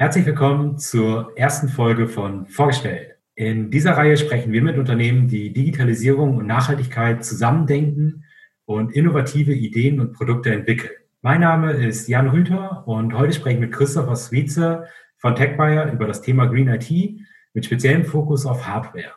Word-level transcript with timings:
Herzlich 0.00 0.26
willkommen 0.26 0.78
zur 0.78 1.36
ersten 1.36 1.68
Folge 1.68 2.06
von 2.06 2.46
Vorgestellt. 2.46 3.16
In 3.34 3.68
dieser 3.72 3.96
Reihe 3.96 4.16
sprechen 4.16 4.52
wir 4.52 4.62
mit 4.62 4.78
Unternehmen, 4.78 5.26
die 5.26 5.52
Digitalisierung 5.52 6.36
und 6.36 6.46
Nachhaltigkeit 6.46 7.24
zusammendenken 7.24 8.22
und 8.64 8.92
innovative 8.92 9.52
Ideen 9.52 9.98
und 9.98 10.12
Produkte 10.12 10.52
entwickeln. 10.52 10.92
Mein 11.20 11.40
Name 11.40 11.72
ist 11.72 12.06
Jan 12.06 12.28
Rüther 12.28 12.86
und 12.86 13.12
heute 13.12 13.32
spreche 13.32 13.56
ich 13.56 13.60
mit 13.60 13.72
Christopher 13.72 14.14
Switzer 14.14 14.86
von 15.16 15.34
TechBuyer 15.34 15.90
über 15.90 16.06
das 16.06 16.22
Thema 16.22 16.46
Green 16.46 16.68
IT 16.68 16.92
mit 17.52 17.64
speziellem 17.64 18.04
Fokus 18.04 18.46
auf 18.46 18.68
Hardware. 18.68 19.14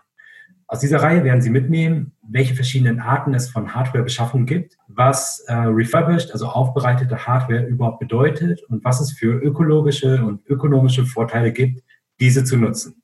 Aus 0.72 0.80
dieser 0.80 1.02
Reihe 1.02 1.26
werden 1.26 1.42
Sie 1.42 1.50
mitnehmen, 1.50 2.14
welche 2.22 2.56
verschiedenen 2.56 3.02
Arten 3.02 3.34
es 3.34 3.50
von 3.50 3.76
Hardwarebeschaffung 3.76 4.46
gibt, 4.46 4.78
was 4.88 5.42
äh, 5.48 5.54
refurbished, 5.54 6.32
also 6.32 6.48
aufbereitete 6.48 7.28
Hardware 7.28 7.66
überhaupt 7.66 8.00
bedeutet 8.00 8.64
und 8.70 8.82
was 8.86 9.02
es 9.02 9.12
für 9.12 9.34
ökologische 9.34 10.24
und 10.24 10.48
ökonomische 10.48 11.06
Vorteile 11.06 11.52
gibt, 11.52 11.84
diese 12.22 12.46
zu 12.46 12.56
nutzen. 12.56 13.04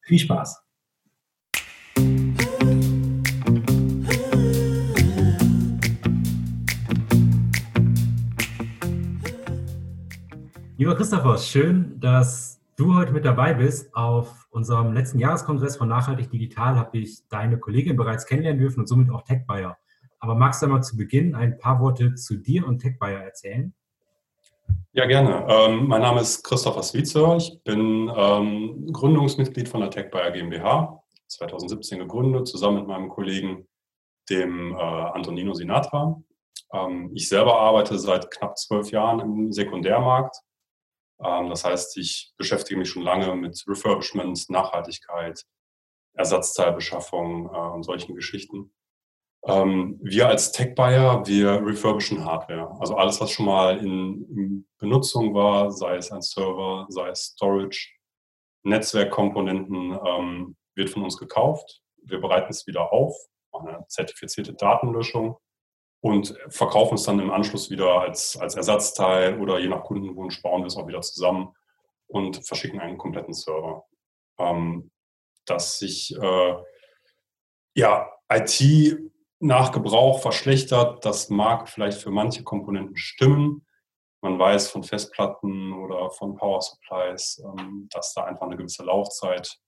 Viel 0.00 0.18
Spaß! 0.18 0.60
Lieber 10.76 10.96
Christopher, 10.96 11.38
schön, 11.38 12.00
dass 12.00 12.57
du 12.78 12.94
heute 12.94 13.12
mit 13.12 13.24
dabei 13.24 13.54
bist. 13.54 13.94
Auf 13.94 14.46
unserem 14.50 14.92
letzten 14.92 15.18
Jahreskongress 15.18 15.76
von 15.76 15.88
Nachhaltig 15.88 16.30
Digital 16.30 16.76
habe 16.76 16.98
ich 16.98 17.26
deine 17.28 17.58
Kollegin 17.58 17.96
bereits 17.96 18.24
kennenlernen 18.24 18.60
dürfen 18.60 18.80
und 18.80 18.86
somit 18.86 19.10
auch 19.10 19.22
TechBuyer. 19.22 19.76
Aber 20.20 20.34
magst 20.34 20.62
du 20.62 20.68
mal 20.68 20.82
zu 20.82 20.96
Beginn 20.96 21.34
ein 21.34 21.58
paar 21.58 21.80
Worte 21.80 22.14
zu 22.14 22.36
dir 22.36 22.66
und 22.66 22.78
TechBuyer 22.78 23.18
erzählen? 23.18 23.74
Ja, 24.92 25.06
gerne. 25.06 25.44
Ähm, 25.48 25.88
mein 25.88 26.02
Name 26.02 26.20
ist 26.20 26.44
Christopher 26.44 26.82
Switzer. 26.82 27.36
Ich 27.36 27.60
bin 27.64 28.10
ähm, 28.14 28.88
Gründungsmitglied 28.92 29.68
von 29.68 29.80
der 29.80 29.90
TechBuyer 29.90 30.30
GmbH, 30.30 31.02
2017 31.26 31.98
gegründet, 31.98 32.46
zusammen 32.46 32.78
mit 32.78 32.86
meinem 32.86 33.08
Kollegen, 33.08 33.66
dem 34.30 34.74
äh, 34.74 34.78
Antonino 34.78 35.52
Sinatra. 35.54 36.20
Ähm, 36.72 37.10
ich 37.14 37.28
selber 37.28 37.58
arbeite 37.58 37.98
seit 37.98 38.30
knapp 38.30 38.56
zwölf 38.56 38.90
Jahren 38.92 39.20
im 39.20 39.52
Sekundärmarkt 39.52 40.36
das 41.18 41.64
heißt, 41.64 41.96
ich 41.96 42.32
beschäftige 42.36 42.78
mich 42.78 42.90
schon 42.90 43.02
lange 43.02 43.34
mit 43.34 43.64
Refurbishment, 43.66 44.48
Nachhaltigkeit, 44.50 45.44
Ersatzteilbeschaffung 46.14 47.46
äh, 47.46 47.74
und 47.74 47.82
solchen 47.82 48.14
Geschichten. 48.14 48.72
Ähm, 49.46 49.98
wir 50.02 50.28
als 50.28 50.52
Tech-Buyer, 50.52 51.26
wir 51.26 51.64
refurbischen 51.64 52.24
Hardware. 52.24 52.76
Also 52.80 52.96
alles, 52.96 53.20
was 53.20 53.30
schon 53.30 53.46
mal 53.46 53.78
in, 53.78 54.24
in, 54.30 54.68
Benutzung 54.78 55.34
war, 55.34 55.72
sei 55.72 55.96
es 55.96 56.12
ein 56.12 56.22
Server, 56.22 56.86
sei 56.88 57.08
es 57.08 57.32
Storage, 57.34 57.90
Netzwerkkomponenten, 58.62 59.98
ähm, 60.06 60.56
wird 60.76 60.90
von 60.90 61.02
uns 61.02 61.16
gekauft. 61.16 61.82
Wir 62.04 62.20
bereiten 62.20 62.50
es 62.50 62.66
wieder 62.66 62.92
auf, 62.92 63.16
machen 63.52 63.68
eine 63.68 63.86
zertifizierte 63.88 64.54
Datenlöschung 64.54 65.38
und 66.00 66.36
verkaufen 66.48 66.94
es 66.94 67.04
dann 67.04 67.18
im 67.18 67.30
Anschluss 67.30 67.70
wieder 67.70 68.00
als, 68.00 68.36
als 68.36 68.54
Ersatzteil 68.54 69.40
oder 69.40 69.58
je 69.58 69.68
nach 69.68 69.82
Kundenwunsch 69.82 70.40
bauen 70.42 70.62
wir 70.62 70.68
es 70.68 70.76
auch 70.76 70.86
wieder 70.86 71.00
zusammen 71.00 71.54
und 72.06 72.46
verschicken 72.46 72.80
einen 72.80 72.98
kompletten 72.98 73.34
Server. 73.34 73.84
Ähm, 74.38 74.90
dass 75.44 75.78
sich 75.78 76.14
äh, 76.16 76.54
ja, 77.74 78.10
IT 78.30 78.98
nach 79.40 79.72
Gebrauch 79.72 80.20
verschlechtert, 80.20 81.04
das 81.04 81.30
mag 81.30 81.68
vielleicht 81.68 82.00
für 82.00 82.10
manche 82.10 82.44
Komponenten 82.44 82.96
stimmen. 82.96 83.66
Man 84.20 84.38
weiß 84.38 84.70
von 84.70 84.84
Festplatten 84.84 85.72
oder 85.72 86.10
von 86.10 86.36
Power 86.36 86.60
Supplies, 86.60 87.42
ähm, 87.44 87.88
dass 87.90 88.14
da 88.14 88.24
einfach 88.24 88.46
eine 88.46 88.56
gewisse 88.56 88.84
Laufzeit 88.84 89.58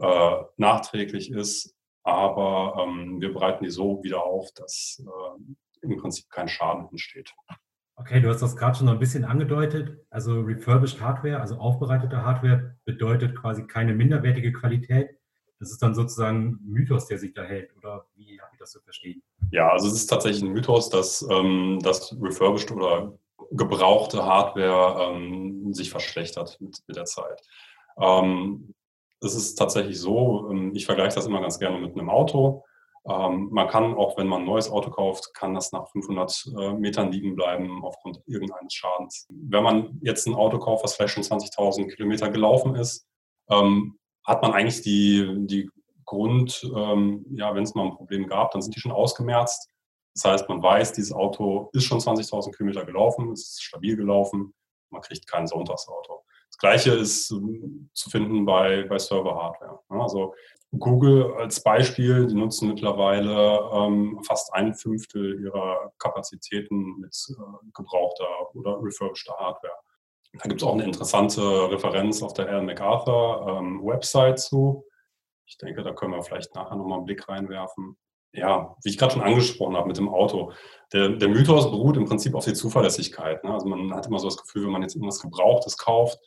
äh, 0.00 0.36
nachträglich 0.56 1.30
ist 1.30 1.76
aber 2.02 2.86
ähm, 2.86 3.20
wir 3.20 3.32
bereiten 3.32 3.64
die 3.64 3.70
so 3.70 4.02
wieder 4.02 4.24
auf, 4.24 4.50
dass 4.52 5.02
äh, 5.04 5.86
im 5.86 5.96
Prinzip 5.98 6.28
kein 6.30 6.48
Schaden 6.48 6.88
entsteht. 6.90 7.34
Okay, 7.96 8.20
du 8.20 8.30
hast 8.30 8.40
das 8.40 8.56
gerade 8.56 8.76
schon 8.76 8.86
noch 8.86 8.94
ein 8.94 8.98
bisschen 8.98 9.24
angedeutet. 9.24 9.98
Also 10.08 10.40
refurbished 10.40 11.00
Hardware, 11.00 11.40
also 11.40 11.56
aufbereitete 11.56 12.24
Hardware, 12.24 12.76
bedeutet 12.86 13.36
quasi 13.36 13.66
keine 13.66 13.94
minderwertige 13.94 14.52
Qualität. 14.52 15.10
Das 15.58 15.70
ist 15.70 15.82
dann 15.82 15.94
sozusagen 15.94 16.52
ein 16.52 16.58
Mythos, 16.64 17.06
der 17.06 17.18
sich 17.18 17.34
da 17.34 17.42
hält, 17.42 17.76
oder 17.76 18.06
wie 18.14 18.40
habe 18.40 18.50
ich 18.54 18.58
das 18.58 18.70
zu 18.70 18.80
verstehen? 18.80 19.22
Ja, 19.50 19.70
also 19.70 19.88
es 19.88 19.94
ist 19.94 20.06
tatsächlich 20.06 20.42
ein 20.42 20.52
Mythos, 20.52 20.88
dass 20.88 21.26
ähm, 21.30 21.78
das 21.82 22.16
refurbished 22.18 22.70
oder 22.70 23.12
gebrauchte 23.50 24.24
Hardware 24.24 25.12
ähm, 25.12 25.74
sich 25.74 25.90
verschlechtert 25.90 26.58
mit, 26.60 26.78
mit 26.86 26.96
der 26.96 27.04
Zeit. 27.04 27.42
Ähm, 28.00 28.72
es 29.20 29.34
ist 29.34 29.54
tatsächlich 29.56 30.00
so, 30.00 30.48
ähm, 30.50 30.72
ich 30.74 30.86
vergleiche 30.86 31.14
das 31.14 31.26
immer 31.26 31.40
ganz 31.40 31.58
gerne 31.58 31.78
mit 31.78 31.92
einem 31.92 32.10
Auto. 32.10 32.64
Ähm, 33.06 33.48
man 33.50 33.68
kann, 33.68 33.94
auch 33.94 34.18
wenn 34.18 34.26
man 34.26 34.42
ein 34.42 34.46
neues 34.46 34.70
Auto 34.70 34.90
kauft, 34.90 35.32
kann 35.34 35.54
das 35.54 35.72
nach 35.72 35.88
500 35.88 36.52
äh, 36.58 36.72
Metern 36.74 37.12
liegen 37.12 37.34
bleiben 37.34 37.82
aufgrund 37.84 38.22
irgendeines 38.26 38.74
Schadens. 38.74 39.26
Wenn 39.30 39.62
man 39.62 39.98
jetzt 40.02 40.26
ein 40.26 40.34
Auto 40.34 40.58
kauft, 40.58 40.84
was 40.84 40.94
vielleicht 40.94 41.14
schon 41.14 41.22
20.000 41.22 41.94
Kilometer 41.94 42.30
gelaufen 42.30 42.74
ist, 42.74 43.06
ähm, 43.48 43.98
hat 44.24 44.42
man 44.42 44.52
eigentlich 44.52 44.82
die, 44.82 45.46
die 45.46 45.70
Grund, 46.04 46.62
ja, 46.62 47.54
wenn 47.54 47.62
es 47.62 47.76
mal 47.76 47.84
ein 47.84 47.94
Problem 47.94 48.26
gab, 48.26 48.50
dann 48.50 48.60
sind 48.62 48.74
die 48.74 48.80
schon 48.80 48.90
ausgemerzt. 48.90 49.70
Das 50.14 50.24
heißt, 50.24 50.48
man 50.48 50.60
weiß, 50.60 50.92
dieses 50.92 51.12
Auto 51.12 51.70
ist 51.72 51.84
schon 51.84 52.00
20.000 52.00 52.50
Kilometer 52.56 52.84
gelaufen, 52.84 53.30
es 53.30 53.42
ist 53.42 53.62
stabil 53.62 53.96
gelaufen, 53.96 54.52
man 54.90 55.02
kriegt 55.02 55.28
kein 55.28 55.46
Sonntagsauto. 55.46 56.19
Gleiche 56.60 56.92
ist 56.92 57.30
ähm, 57.32 57.90
zu 57.94 58.10
finden 58.10 58.44
bei, 58.44 58.84
bei 58.84 58.98
Server-Hardware. 58.98 59.80
Also 59.88 60.34
Google 60.78 61.34
als 61.38 61.62
Beispiel, 61.62 62.26
die 62.28 62.34
nutzen 62.34 62.68
mittlerweile 62.68 63.60
ähm, 63.72 64.20
fast 64.24 64.54
ein 64.54 64.74
Fünftel 64.74 65.42
ihrer 65.42 65.92
Kapazitäten 65.98 67.00
mit 67.00 67.16
äh, 67.30 67.66
gebrauchter 67.74 68.54
oder 68.54 68.78
refurbischter 68.80 69.34
Hardware. 69.36 69.74
Da 70.34 70.48
gibt 70.48 70.62
es 70.62 70.66
auch 70.66 70.74
eine 70.74 70.84
interessante 70.84 71.42
Referenz 71.70 72.22
auf 72.22 72.34
der 72.34 72.48
Alan 72.48 72.66
MacArthur 72.66 73.58
ähm, 73.58 73.80
Website 73.82 74.38
zu. 74.38 74.86
Ich 75.46 75.58
denke, 75.58 75.82
da 75.82 75.92
können 75.92 76.12
wir 76.12 76.22
vielleicht 76.22 76.54
nachher 76.54 76.76
nochmal 76.76 76.98
einen 76.98 77.06
Blick 77.06 77.28
reinwerfen. 77.28 77.96
Ja, 78.32 78.76
wie 78.84 78.90
ich 78.90 78.98
gerade 78.98 79.14
schon 79.14 79.22
angesprochen 79.22 79.76
habe 79.76 79.88
mit 79.88 79.96
dem 79.96 80.08
Auto. 80.08 80.52
Der, 80.92 81.08
der 81.08 81.28
Mythos 81.28 81.68
beruht 81.68 81.96
im 81.96 82.04
Prinzip 82.04 82.36
auf 82.36 82.44
die 82.44 82.52
Zuverlässigkeit. 82.52 83.42
Ne? 83.42 83.52
Also 83.52 83.66
man 83.66 83.92
hat 83.92 84.06
immer 84.06 84.20
so 84.20 84.28
das 84.28 84.36
Gefühl, 84.36 84.66
wenn 84.66 84.72
man 84.72 84.82
jetzt 84.82 84.94
irgendwas 84.94 85.20
Gebrauchtes 85.20 85.76
kauft, 85.76 86.20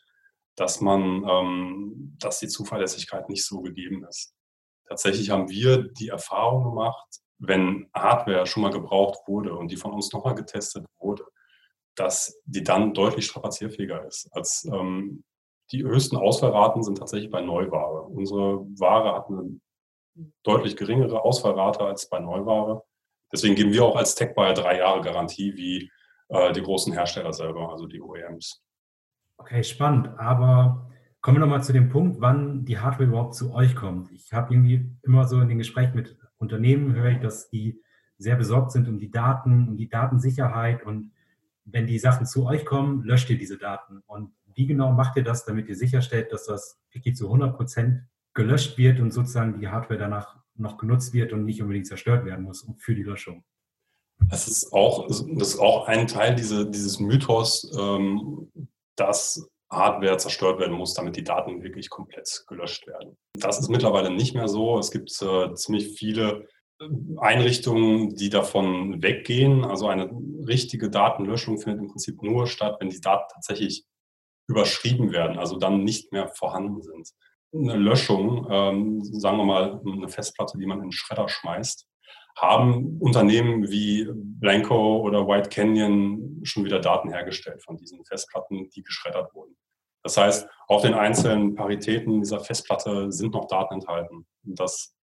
dass 0.56 0.82
man, 0.82 1.26
ähm, 1.28 2.18
dass 2.20 2.40
die 2.40 2.48
Zuverlässigkeit 2.48 3.30
nicht 3.30 3.46
so 3.46 3.62
gegeben 3.62 4.06
ist. 4.08 4.34
Tatsächlich 4.88 5.30
haben 5.30 5.50
wir 5.50 5.84
die 5.84 6.10
Erfahrung 6.10 6.64
gemacht, 6.64 7.08
wenn 7.40 7.90
Hardware 7.94 8.46
schon 8.46 8.64
mal 8.64 8.72
gebraucht 8.72 9.28
wurde 9.28 9.56
und 9.56 9.72
die 9.72 9.78
von 9.78 9.94
uns 9.94 10.12
nochmal 10.14 10.36
getestet 10.36 10.86
wurde, 11.00 11.26
dass 11.96 12.40
die 12.46 12.64
dann 12.64 12.94
deutlich 12.94 13.26
strapazierfähiger 13.26 14.06
ist. 14.06 14.30
Als 14.32 14.66
ähm, 14.72 15.24
die 15.72 15.84
höchsten 15.84 16.18
Ausfallraten 16.18 16.84
sind 16.84 16.98
tatsächlich 16.98 17.32
bei 17.32 17.42
Neuware. 17.42 18.04
Unsere 18.04 18.60
Ware 18.80 19.16
hat 19.16 19.28
eine 19.28 19.60
deutlich 20.44 20.76
geringere 20.76 21.22
Ausfallrate 21.24 21.82
als 21.82 22.08
bei 22.10 22.20
Neuware. 22.20 22.84
Deswegen 23.32 23.56
geben 23.56 23.74
wir 23.74 23.84
auch 23.84 23.96
als 23.96 24.16
Tech-Buyer 24.16 24.54
drei 24.54 24.78
Jahre 24.78 25.02
Garantie 25.02 25.56
wie 25.56 25.90
äh, 26.30 26.54
die 26.54 26.62
großen 26.62 26.94
Hersteller 26.94 27.34
selber, 27.34 27.72
also 27.72 27.88
die 27.88 28.02
OEMs. 28.02 28.62
Okay, 29.38 29.64
spannend. 29.64 30.08
Aber 30.18 30.90
kommen 31.22 31.38
wir 31.38 31.42
nochmal 31.42 31.64
zu 31.64 31.74
dem 31.74 31.90
Punkt, 31.90 32.22
wann 32.22 32.66
die 32.66 32.80
Hardware 32.80 33.10
überhaupt 33.10 33.36
zu 33.36 33.54
euch 33.54 33.76
kommt. 33.76 34.12
Ich 34.12 34.34
habe 34.34 34.54
irgendwie 34.54 34.92
immer 35.04 35.28
so 35.28 35.40
in 35.40 35.50
den 35.50 35.58
Gesprächen 35.58 35.96
mit 35.96 36.18
Unternehmen 36.38 36.94
höre 36.94 37.12
ich, 37.12 37.20
dass 37.20 37.50
die 37.50 37.82
sehr 38.18 38.36
besorgt 38.36 38.72
sind 38.72 38.88
um 38.88 39.00
die 39.00 39.12
Daten, 39.12 39.70
um 39.70 39.78
die 39.78 39.90
Datensicherheit 39.90 40.84
und 40.86 41.12
wenn 41.66 41.88
die 41.88 42.00
Sachen 42.00 42.26
zu 42.26 42.46
euch 42.46 42.66
kommen, 42.66 43.04
löscht 43.04 43.30
ihr 43.30 43.38
diese 43.38 43.58
Daten. 43.58 44.04
Und 44.06 44.34
wie 44.54 44.68
genau 44.68 44.92
macht 44.92 45.16
ihr 45.16 45.24
das, 45.24 45.46
damit 45.46 45.70
ihr 45.70 45.76
sicherstellt, 45.76 46.32
dass 46.32 46.46
das 46.46 46.80
wirklich 46.92 47.16
zu 47.16 47.26
100 47.26 47.56
Prozent 47.56 48.02
gelöscht 48.34 48.78
wird 48.78 49.00
und 49.00 49.12
sozusagen 49.12 49.60
die 49.60 49.70
Hardware 49.70 50.00
danach 50.00 50.38
noch 50.56 50.78
genutzt 50.78 51.14
wird 51.14 51.34
und 51.34 51.46
nicht 51.46 51.62
unbedingt 51.62 51.88
zerstört 51.88 52.26
werden 52.26 52.44
muss 52.44 52.68
für 52.78 52.96
die 52.96 53.04
Löschung? 53.04 53.44
Das 54.30 54.48
ist 54.48 54.72
auch, 54.74 55.08
das 55.08 55.22
ist 55.22 55.60
auch 55.60 55.88
ein 55.88 56.08
Teil 56.08 56.36
diese, 56.36 56.70
dieses 56.70 57.00
Mythos, 57.00 57.72
ähm, 57.78 58.52
dass 58.96 59.48
Hardware 59.72 60.18
zerstört 60.18 60.60
werden 60.60 60.78
muss, 60.78 60.94
damit 60.94 61.16
die 61.16 61.24
Daten 61.24 61.64
wirklich 61.64 61.90
komplett 61.90 62.44
gelöscht 62.48 62.88
werden. 62.88 63.18
Das 63.40 63.60
ist 63.60 63.70
mittlerweile 63.70 64.12
nicht 64.12 64.36
mehr 64.36 64.48
so. 64.48 64.78
Es 64.78 64.92
gibt 64.92 65.10
äh, 65.22 65.54
ziemlich 65.56 65.98
viele 65.98 66.48
äh, 66.80 66.86
Einrichtungen, 67.18 68.16
die 68.16 68.30
davon 68.30 69.02
weggehen. 69.02 69.66
Also 69.66 69.88
eine 69.88 70.10
richtige 70.48 70.90
Datenlöschung 70.90 71.58
findet 71.58 71.82
im 71.82 71.90
Prinzip 71.90 72.22
nur 72.22 72.48
statt, 72.48 72.78
wenn 72.80 72.90
die 72.90 73.02
Daten 73.02 73.26
tatsächlich 73.34 73.86
überschrieben 74.48 75.12
werden, 75.12 75.40
also 75.40 75.58
dann 75.58 75.84
nicht 75.84 76.12
mehr 76.12 76.28
vorhanden 76.28 76.82
sind. 76.82 77.10
Eine 77.54 77.76
Löschung, 77.76 78.48
ähm, 78.50 79.04
sagen 79.04 79.38
wir 79.38 79.46
mal 79.46 79.82
eine 79.86 80.10
Festplatte, 80.10 80.58
die 80.58 80.66
man 80.66 80.80
in 80.80 80.86
den 80.86 80.92
Schredder 80.92 81.30
schmeißt, 81.30 81.88
haben 82.36 82.98
Unternehmen 83.00 83.70
wie 83.70 84.08
Blanco 84.14 85.02
oder 85.02 85.28
White 85.28 85.50
Canyon 85.50 86.42
schon 86.44 86.66
wieder 86.66 86.80
Daten 86.80 87.10
hergestellt 87.10 87.64
von 87.64 87.78
diesen 87.78 88.04
Festplatten, 88.06 88.70
die 88.70 88.84
geschreddert 88.84 89.34
wurden. 89.34 89.56
Das 90.04 90.18
heißt, 90.18 90.48
auf 90.68 90.82
den 90.82 90.94
einzelnen 90.94 91.56
Paritäten 91.56 92.20
dieser 92.20 92.42
Festplatte 92.42 93.12
sind 93.12 93.34
noch 93.34 93.48
Daten 93.48 93.76
enthalten. 93.76 94.28
Das 94.44 94.96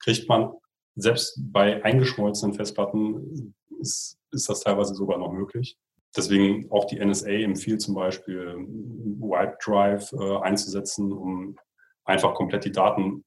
kriegt 0.00 0.28
man 0.28 0.52
selbst 0.96 1.38
bei 1.38 1.82
eingeschmolzenen 1.82 2.54
Festplatten 2.54 3.54
ist, 3.80 4.18
ist 4.30 4.48
das 4.48 4.60
teilweise 4.60 4.94
sogar 4.94 5.18
noch 5.18 5.32
möglich. 5.32 5.78
Deswegen 6.16 6.70
auch 6.70 6.84
die 6.84 7.04
NSA 7.04 7.30
empfiehlt 7.30 7.80
zum 7.80 7.94
Beispiel 7.94 8.56
Wipe 8.56 9.56
Drive 9.64 10.12
äh, 10.12 10.36
einzusetzen, 10.38 11.12
um 11.12 11.58
einfach 12.04 12.34
komplett 12.34 12.64
die 12.64 12.72
Daten 12.72 13.24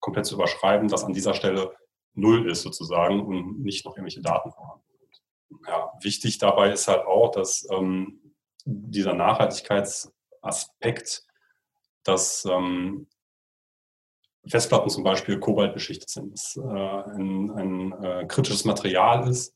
komplett 0.00 0.26
zu 0.26 0.36
überschreiben, 0.36 0.88
dass 0.88 1.04
an 1.04 1.12
dieser 1.12 1.34
Stelle 1.34 1.74
null 2.14 2.50
ist 2.50 2.62
sozusagen 2.62 3.24
und 3.24 3.60
nicht 3.60 3.84
noch 3.84 3.96
irgendwelche 3.96 4.22
Daten 4.22 4.50
vorhanden 4.50 4.84
sind. 4.98 5.22
Ja, 5.66 5.92
wichtig 6.02 6.38
dabei 6.38 6.72
ist 6.72 6.88
halt 6.88 7.06
auch, 7.06 7.30
dass 7.30 7.68
ähm, 7.70 8.34
dieser 8.64 9.14
Nachhaltigkeitsaspekt, 9.14 11.24
dass 12.04 12.44
ähm, 12.44 13.06
Festplatten 14.46 14.90
zum 14.90 15.04
Beispiel 15.04 15.38
kobaltbeschichtet 15.38 16.08
sind, 16.08 16.32
dass, 16.32 16.56
äh, 16.56 16.60
ein, 16.60 17.50
ein 17.50 17.92
äh, 18.02 18.24
kritisches 18.26 18.64
Material 18.64 19.28
ist, 19.28 19.54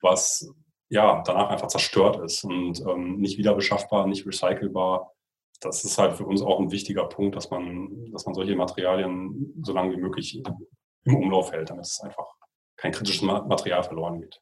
was 0.00 0.52
ja 0.90 1.22
danach 1.24 1.48
einfach 1.48 1.68
zerstört 1.68 2.22
ist 2.22 2.44
und 2.44 2.80
ähm, 2.86 3.16
nicht 3.16 3.38
wieder 3.38 3.54
beschaffbar, 3.54 4.06
nicht 4.06 4.26
recycelbar. 4.26 5.14
Das 5.60 5.84
ist 5.84 5.96
halt 5.96 6.16
für 6.16 6.26
uns 6.26 6.42
auch 6.42 6.60
ein 6.60 6.70
wichtiger 6.70 7.04
Punkt, 7.04 7.36
dass 7.36 7.50
man, 7.50 8.12
dass 8.12 8.26
man 8.26 8.34
solche 8.34 8.56
Materialien 8.56 9.54
so 9.62 9.72
lange 9.72 9.96
wie 9.96 10.00
möglich 10.00 10.42
im 11.04 11.16
Umlauf 11.16 11.52
hält, 11.52 11.70
damit 11.70 11.84
es 11.84 12.00
einfach 12.00 12.26
kein 12.76 12.92
kritisches 12.92 13.22
Material 13.22 13.82
verloren 13.82 14.20
geht. 14.20 14.40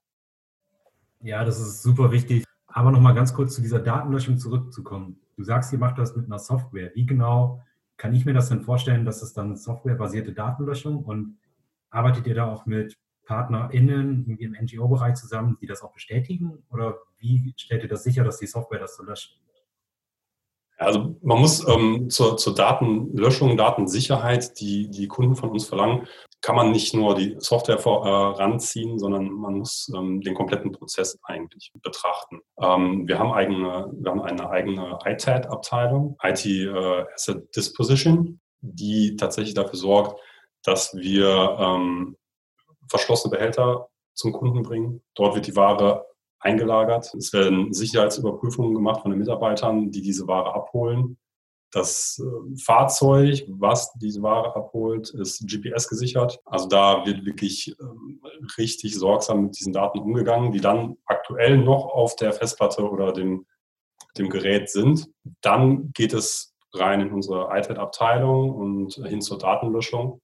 Ja, 1.21 1.45
das 1.45 1.61
ist 1.61 1.83
super 1.83 2.11
wichtig. 2.13 2.45
Aber 2.67 2.91
nochmal 2.91 3.15
ganz 3.15 3.35
kurz 3.35 3.55
zu 3.55 3.63
dieser 3.63 3.81
Datenlöschung 3.81 4.39
zurückzukommen. 4.39 5.21
Du 5.37 5.43
sagst, 5.43 5.73
ihr 5.73 5.79
macht 5.79 5.99
das 5.99 6.15
mit 6.17 6.27
einer 6.27 6.39
Software. 6.39 6.93
Wie 6.95 7.05
genau 7.05 7.61
kann 7.97 8.15
ich 8.15 8.25
mir 8.25 8.33
das 8.33 8.49
denn 8.49 8.63
vorstellen, 8.63 9.05
dass 9.05 9.23
es 9.23 9.33
dann 9.33 9.57
softwarebasierte 9.57 10.33
Datenlöschung 10.33 11.05
und 11.05 11.39
arbeitet 11.91 12.27
ihr 12.27 12.35
da 12.35 12.51
auch 12.51 12.65
mit 12.65 12.97
PartnerInnen 13.27 14.25
irgendwie 14.27 14.45
im 14.45 14.57
NGO-Bereich 14.61 15.17
zusammen, 15.17 15.59
die 15.61 15.67
das 15.67 15.83
auch 15.83 15.93
bestätigen? 15.93 16.65
Oder 16.71 16.99
wie 17.19 17.53
stellt 17.57 17.83
ihr 17.83 17.89
das 17.89 18.05
sicher, 18.05 18.25
dass 18.25 18.39
die 18.39 18.47
Software 18.47 18.79
das 18.79 18.97
so 18.97 19.03
löscht? 19.03 19.39
Also 20.79 21.15
man 21.23 21.41
muss 21.41 21.67
ähm, 21.69 22.09
zur, 22.09 22.39
zur 22.39 22.55
Datenlöschung, 22.55 23.59
Datensicherheit, 23.59 24.59
die 24.61 24.89
die 24.89 25.09
Kunden 25.09 25.37
von 25.37 25.51
uns 25.51 25.67
verlangen, 25.67 26.07
kann 26.43 26.57
man 26.57 26.73
nicht 26.73 26.95
nur 26.95 27.15
die 27.15 27.37
Software 27.39 27.79
vor, 27.79 28.07
äh, 28.07 28.41
ranziehen, 28.41 28.99
sondern 28.99 29.31
man 29.31 29.59
muss 29.59 29.91
ähm, 29.95 30.21
den 30.23 30.35
kompletten 30.35 30.73
Prozess 30.73 31.19
eigentlich 31.23 31.71
betrachten. 31.83 32.41
Ähm, 32.61 33.07
wir 33.07 33.19
haben 33.19 33.33
eigene, 33.33 33.91
wir 33.93 34.11
haben 34.11 34.23
eine 34.23 34.49
eigene 34.49 34.99
ITAD-Abteilung, 35.05 36.17
IT 36.23 36.47
äh, 36.47 37.05
Asset 37.15 37.55
Disposition, 37.55 38.41
die 38.61 39.17
tatsächlich 39.17 39.55
dafür 39.55 39.79
sorgt, 39.79 40.21
dass 40.63 40.95
wir 40.95 41.57
ähm, 41.59 42.17
verschlossene 42.89 43.33
Behälter 43.33 43.89
zum 44.15 44.33
Kunden 44.33 44.63
bringen. 44.63 45.03
Dort 45.15 45.35
wird 45.35 45.47
die 45.47 45.57
Ware 45.57 46.07
eingelagert. 46.41 47.15
Es 47.15 47.33
werden 47.33 47.73
Sicherheitsüberprüfungen 47.73 48.75
gemacht 48.75 49.03
von 49.03 49.11
den 49.11 49.21
Mitarbeitern, 49.21 49.91
die 49.91 50.03
diese 50.03 50.27
Ware 50.27 50.55
abholen. 50.55 51.19
Das 51.71 52.21
äh, 52.21 52.57
Fahrzeug, 52.59 53.45
was 53.49 53.93
diese 53.95 54.23
Ware 54.23 54.57
abholt, 54.57 55.11
ist 55.11 55.47
GPS 55.47 55.89
gesichert. 55.89 56.39
Also 56.45 56.69
da 56.69 57.07
wird 57.07 57.25
wirklich 57.25 57.77
ähm, 57.81 58.21
richtig 58.59 58.97
sorgsam 58.97 59.45
mit 59.45 59.59
diesen 59.59 59.73
Daten 59.73 60.01
umgegangen, 60.01 60.53
die 60.53 60.61
dann 60.61 60.97
aktuell 61.07 61.59
noch 61.59 61.87
auf 61.87 62.17
der 62.17 62.33
Festplatte 62.33 62.89
oder 62.89 63.13
dem, 63.13 63.47
dem 64.19 64.31
Gerät 64.31 64.69
sind. 64.69 65.09
Dann 65.41 65.93
geht 65.93 66.13
es 66.13 66.55
rein 66.75 67.01
in 67.01 67.13
unsere 67.13 67.49
iTed-Abteilung 67.57 68.51
und 68.51 68.95
hin 69.07 69.21
zur 69.21 69.39
Datenlöschung. 69.39 70.21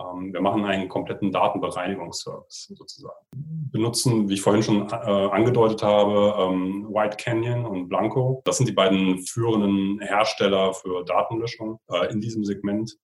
Ähm, 0.00 0.32
wir 0.32 0.40
machen 0.40 0.64
einen 0.64 0.88
kompletten 0.88 1.32
Datenbereinigungsservice 1.32 2.72
sozusagen. 2.76 3.26
Benutzen, 3.32 4.28
wie 4.28 4.34
ich 4.34 4.42
vorhin 4.42 4.62
schon 4.62 4.88
äh, 4.88 4.94
angedeutet 4.94 5.82
habe, 5.82 6.34
ähm, 6.38 6.86
White 6.88 7.16
Canyon 7.16 7.64
und 7.64 7.88
Blanco. 7.88 8.42
Das 8.44 8.58
sind 8.58 8.68
die 8.68 8.72
beiden 8.72 9.18
führenden 9.26 10.00
Hersteller 10.00 10.74
für 10.74 11.04
Datenlöschung 11.04 11.80
äh, 11.90 12.12
in 12.12 12.20
diesem 12.20 12.44
Segment. 12.44 12.96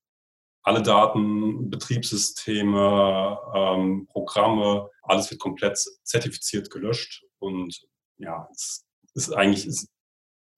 Alle 0.65 0.83
Daten, 0.83 1.71
Betriebssysteme, 1.71 3.39
ähm, 3.55 4.07
Programme, 4.07 4.89
alles 5.03 5.31
wird 5.31 5.41
komplett 5.41 5.77
zertifiziert 6.05 6.71
gelöscht 6.71 7.25
und 7.41 7.83
ja, 8.19 8.49
es 8.53 8.87
ist 9.15 9.33
eigentlich 9.33 9.67
ist 9.67 9.89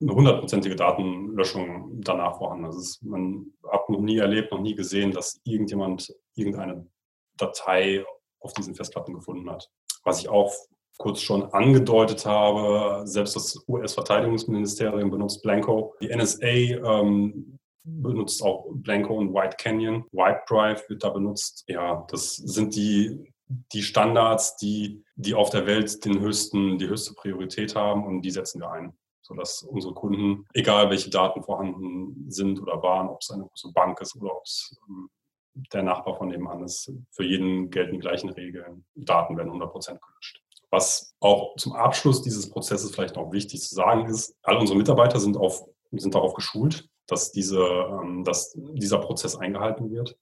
eine 0.01 0.15
hundertprozentige 0.15 0.77
Datenlöschung 0.77 2.01
danach 2.03 2.39
vorhanden. 2.39 2.65
Das 2.65 2.77
ist, 2.77 3.03
man 3.03 3.47
hat 3.71 3.89
noch 3.89 4.01
nie 4.01 4.19
erlebt, 4.19 4.53
noch 4.53 4.61
nie 4.61 4.75
gesehen, 4.75 5.13
dass 5.13 5.41
irgendjemand 5.45 6.13
irgendeine 6.35 6.87
Datei 7.37 8.05
auf 8.41 8.53
diesen 8.53 8.75
Festplatten 8.75 9.15
gefunden 9.15 9.51
hat. 9.51 9.71
Was 10.05 10.21
ich 10.21 10.29
auch 10.29 10.53
kurz 10.99 11.23
schon 11.23 11.53
angedeutet 11.53 12.25
habe, 12.27 13.07
selbst 13.07 13.35
das 13.35 13.65
US-Verteidigungsministerium 13.67 15.11
benutzt 15.11 15.43
Blanco. 15.43 15.95
Die 16.01 16.15
NSA 16.15 16.47
ähm, 16.47 17.59
benutzt 17.83 18.43
auch 18.43 18.67
Blanco 18.71 19.15
und 19.15 19.35
White 19.35 19.57
Canyon. 19.59 20.05
White 20.13 20.43
Drive 20.49 20.89
wird 20.89 21.03
da 21.03 21.11
benutzt. 21.11 21.65
Ja, 21.67 22.07
das 22.11 22.37
sind 22.37 22.77
die, 22.77 23.33
die 23.73 23.83
Standards, 23.83 24.57
die, 24.57 25.03
die 25.17 25.35
auf 25.35 25.51
der 25.51 25.67
Welt 25.67 26.05
den 26.05 26.21
höchsten, 26.21 26.79
die 26.79 26.89
höchste 26.89 27.15
Priorität 27.15 27.75
haben 27.75 28.07
und 28.07 28.23
die 28.23 28.31
setzen 28.31 28.61
wir 28.61 28.71
ein 28.71 28.97
sodass 29.27 29.63
unsere 29.63 29.95
Kunden, 29.95 30.47
egal 30.53 30.91
welche 30.91 31.09
Daten 31.09 31.43
vorhanden 31.43 32.31
sind 32.31 32.61
oder 32.61 32.83
waren, 32.83 33.09
ob 33.09 33.23
es 33.23 33.31
eine 33.31 33.45
große 33.45 33.73
Bank 33.73 34.01
ist 34.03 34.15
oder 34.17 34.37
ob 34.37 34.45
es 34.45 34.77
ähm, 34.87 35.09
der 35.55 35.83
Nachbar 35.83 36.17
von 36.17 36.29
nebenan 36.29 36.63
ist, 36.63 36.93
für 37.11 37.25
jeden 37.25 37.71
gelten 37.71 37.93
die 37.93 38.01
gleichen 38.01 38.31
Regeln. 38.31 38.85
Daten 38.95 39.37
werden 39.37 39.53
100% 39.53 39.99
gelöscht. 40.01 40.43
Was 40.71 41.15
auch 41.21 41.55
zum 41.57 41.75
Abschluss 41.75 42.23
dieses 42.23 42.51
Prozesses 42.51 42.93
vielleicht 42.93 43.17
noch 43.17 43.31
wichtig 43.33 43.61
zu 43.61 43.75
sagen 43.75 44.07
ist, 44.07 44.37
alle 44.43 44.59
unsere 44.59 44.77
Mitarbeiter 44.77 45.21
sind, 45.21 45.37
auf, 45.37 45.65
sind 45.93 46.15
darauf 46.15 46.35
geschult, 46.35 46.89
dass, 47.07 47.31
diese, 47.31 47.61
ähm, 47.61 48.25
dass 48.25 48.53
dieser 48.57 48.99
Prozess 48.99 49.37
eingehalten 49.37 49.91
wird. 49.91 50.17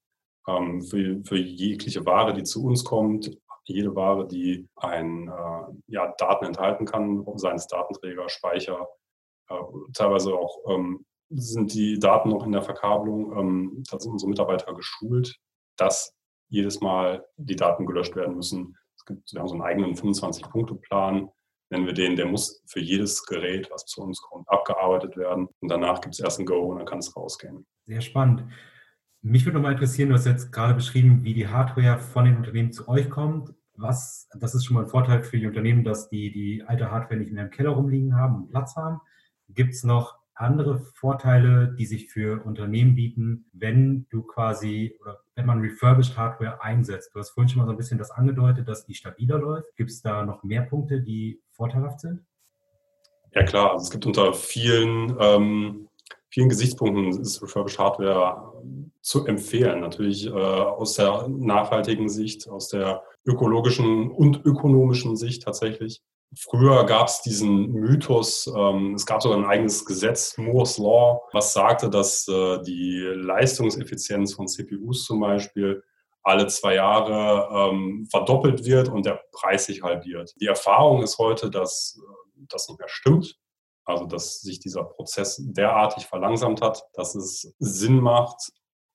Ähm, 0.47 0.83
für, 0.83 1.23
für 1.25 1.39
jegliche 1.39 2.05
Ware, 2.05 2.35
die 2.35 2.43
zu 2.43 2.65
uns 2.65 2.85
kommt, 2.85 3.39
jede 3.65 3.95
Ware, 3.95 4.27
die 4.27 4.69
ein, 4.77 5.29
äh, 5.29 5.73
ja, 5.87 6.13
Daten 6.19 6.47
enthalten 6.47 6.85
kann, 6.85 7.25
seien 7.37 7.57
es 7.57 7.69
Datenträger, 7.69 8.29
Speicher, 8.29 8.89
äh, 9.49 9.55
teilweise 9.95 10.35
auch 10.35 10.59
ähm, 10.69 11.07
sind 11.35 11.73
die 11.75 11.99
Daten 11.99 12.31
noch 12.31 12.45
in 12.45 12.53
der 12.53 12.63
Verkabelung. 12.63 13.37
Ähm, 13.39 13.85
da 13.91 13.99
sind 13.99 14.13
unsere 14.13 14.31
Mitarbeiter 14.31 14.75
geschult, 14.75 15.37
dass 15.77 16.15
jedes 16.49 16.81
Mal 16.81 17.25
die 17.37 17.57
Daten 17.57 17.87
gelöscht 17.87 18.15
werden 18.15 18.37
müssen. 18.37 18.77
Es 18.97 19.05
gibt, 19.05 19.33
wir 19.33 19.41
haben 19.41 19.49
so 19.49 19.55
einen 19.55 19.63
eigenen 19.63 19.95
25-Punkte-Plan, 19.95 21.31
nennen 21.71 21.87
wir 21.87 21.95
den, 21.95 22.17
der 22.17 22.27
muss 22.27 22.63
für 22.67 22.81
jedes 22.81 23.25
Gerät, 23.25 23.71
was 23.71 23.87
zu 23.87 24.03
uns 24.03 24.21
kommt, 24.21 24.49
abgearbeitet 24.49 25.17
werden. 25.17 25.49
Und 25.61 25.71
danach 25.71 26.01
gibt 26.01 26.15
es 26.15 26.21
erst 26.21 26.39
ein 26.39 26.47
Go 26.47 26.71
und 26.71 26.79
dann 26.79 26.87
kann 26.87 26.99
es 26.99 27.17
rausgehen. 27.17 27.67
Sehr 27.87 28.03
spannend. 28.03 28.45
Mich 29.23 29.47
würde 29.47 29.57
nochmal 29.57 29.73
interessieren, 29.73 30.11
du 30.11 30.17
hast 30.17 30.27
jetzt 30.27 30.53
gerade 30.53 30.75
beschrieben, 30.75 31.25
wie 31.25 31.33
die 31.33 31.49
Hardware 31.49 31.99
von 31.99 32.25
den 32.25 32.37
Unternehmen 32.37 32.73
zu 32.73 32.89
euch 32.89 33.09
kommt. 33.09 33.55
Was, 33.75 34.29
das 34.39 34.55
ist 34.55 34.65
schon 34.65 34.75
mal 34.75 34.83
ein 34.83 34.89
Vorteil 34.89 35.23
für 35.23 35.39
die 35.39 35.47
Unternehmen, 35.47 35.85
dass 35.85 36.11
die 36.11 36.31
die 36.31 36.63
alte 36.67 36.91
Hardware 36.91 37.19
nicht 37.19 37.33
mehr 37.33 37.45
im 37.45 37.51
Keller 37.51 37.71
rumliegen 37.71 38.15
haben 38.15 38.37
und 38.37 38.51
Platz 38.51 38.77
haben. 38.77 39.01
Gibt 39.49 39.75
es 39.75 39.85
noch 39.85 40.22
andere 40.35 40.79
Vorteile, 40.79 41.75
die 41.79 41.87
sich 41.87 42.11
für 42.11 42.45
Unternehmen 42.45 42.95
bieten, 42.95 43.47
wenn 43.53 44.07
du 44.11 44.23
quasi 44.23 44.97
oder 45.01 45.21
wenn 45.35 45.47
man 45.47 45.61
refurbished 45.61 46.17
Hardware 46.17 46.63
einsetzt? 46.63 47.15
Du 47.15 47.19
hast 47.19 47.31
vorhin 47.31 47.49
schon 47.49 47.61
mal 47.61 47.67
so 47.67 47.73
ein 47.73 47.77
bisschen 47.77 47.99
das 47.99 48.11
angedeutet, 48.11 48.69
dass 48.69 48.87
die 48.87 48.95
stabiler 48.95 49.39
läuft. 49.39 49.77
Gibt 49.77 49.91
es 49.91 50.03
da 50.03 50.25
noch 50.25 50.43
mehr 50.43 50.63
Punkte, 50.63 51.01
die 51.01 51.41
vorteilhaft 51.51 52.01
sind? 52.01 52.25
Ja 53.35 53.45
klar, 53.45 53.73
also 53.73 53.85
es 53.85 53.91
gibt 53.91 54.05
unter 54.05 54.35
vielen 54.35 55.17
ähm, 55.19 55.89
vielen 56.33 56.49
Gesichtspunkten 56.49 57.21
ist 57.21 57.43
Refurbished 57.43 57.79
Hardware 57.79 58.55
zu 59.03 59.27
empfehlen. 59.27 59.81
Natürlich 59.81 60.27
äh, 60.27 60.31
aus 60.31 60.95
der 60.95 61.29
nachhaltigen 61.29 62.09
Sicht, 62.09 62.49
aus 62.49 62.69
der 62.69 63.03
ökologischen 63.25 64.11
und 64.11 64.45
ökonomischen 64.45 65.17
Sicht 65.17 65.43
tatsächlich. 65.43 66.01
Früher 66.39 66.87
gab 66.87 67.09
es 67.09 67.21
diesen 67.21 67.73
Mythos, 67.73 68.47
ähm, 68.47 68.95
es 68.95 69.05
gab 69.05 69.23
sogar 69.23 69.39
ein 69.39 69.45
eigenes 69.45 69.85
Gesetz, 69.85 70.37
Moore's 70.39 70.79
Law, 70.79 71.21
was 71.33 71.53
sagte, 71.53 71.91
dass 71.91 72.27
äh, 72.29 72.63
die 72.63 73.01
Leistungseffizienz 73.15 74.35
von 74.35 74.47
CPUs 74.47 75.05
zum 75.05 75.21
Beispiel 75.21 75.83
alle 76.23 76.47
zwei 76.47 76.77
Jahre 76.77 77.71
ähm, 77.71 78.07
verdoppelt 78.11 78.65
wird 78.65 78.89
und 78.89 79.05
der 79.05 79.21
Preis 79.33 79.67
sich 79.67 79.83
halbiert. 79.83 80.33
Die 80.41 80.47
Erfahrung 80.47 81.03
ist 81.03 81.19
heute, 81.19 81.51
dass 81.51 81.99
äh, 81.99 82.45
das 82.49 82.69
nicht 82.69 82.79
mehr 82.79 82.89
stimmt. 82.89 83.39
Also 83.85 84.07
dass 84.07 84.41
sich 84.41 84.61
dieser 84.61 84.85
Prozess 84.85 85.41
derartig 85.45 86.07
verlangsamt 86.07 86.63
hat, 86.63 86.85
dass 86.95 87.17
es 87.17 87.53
Sinn 87.59 87.99
macht, 87.99 88.53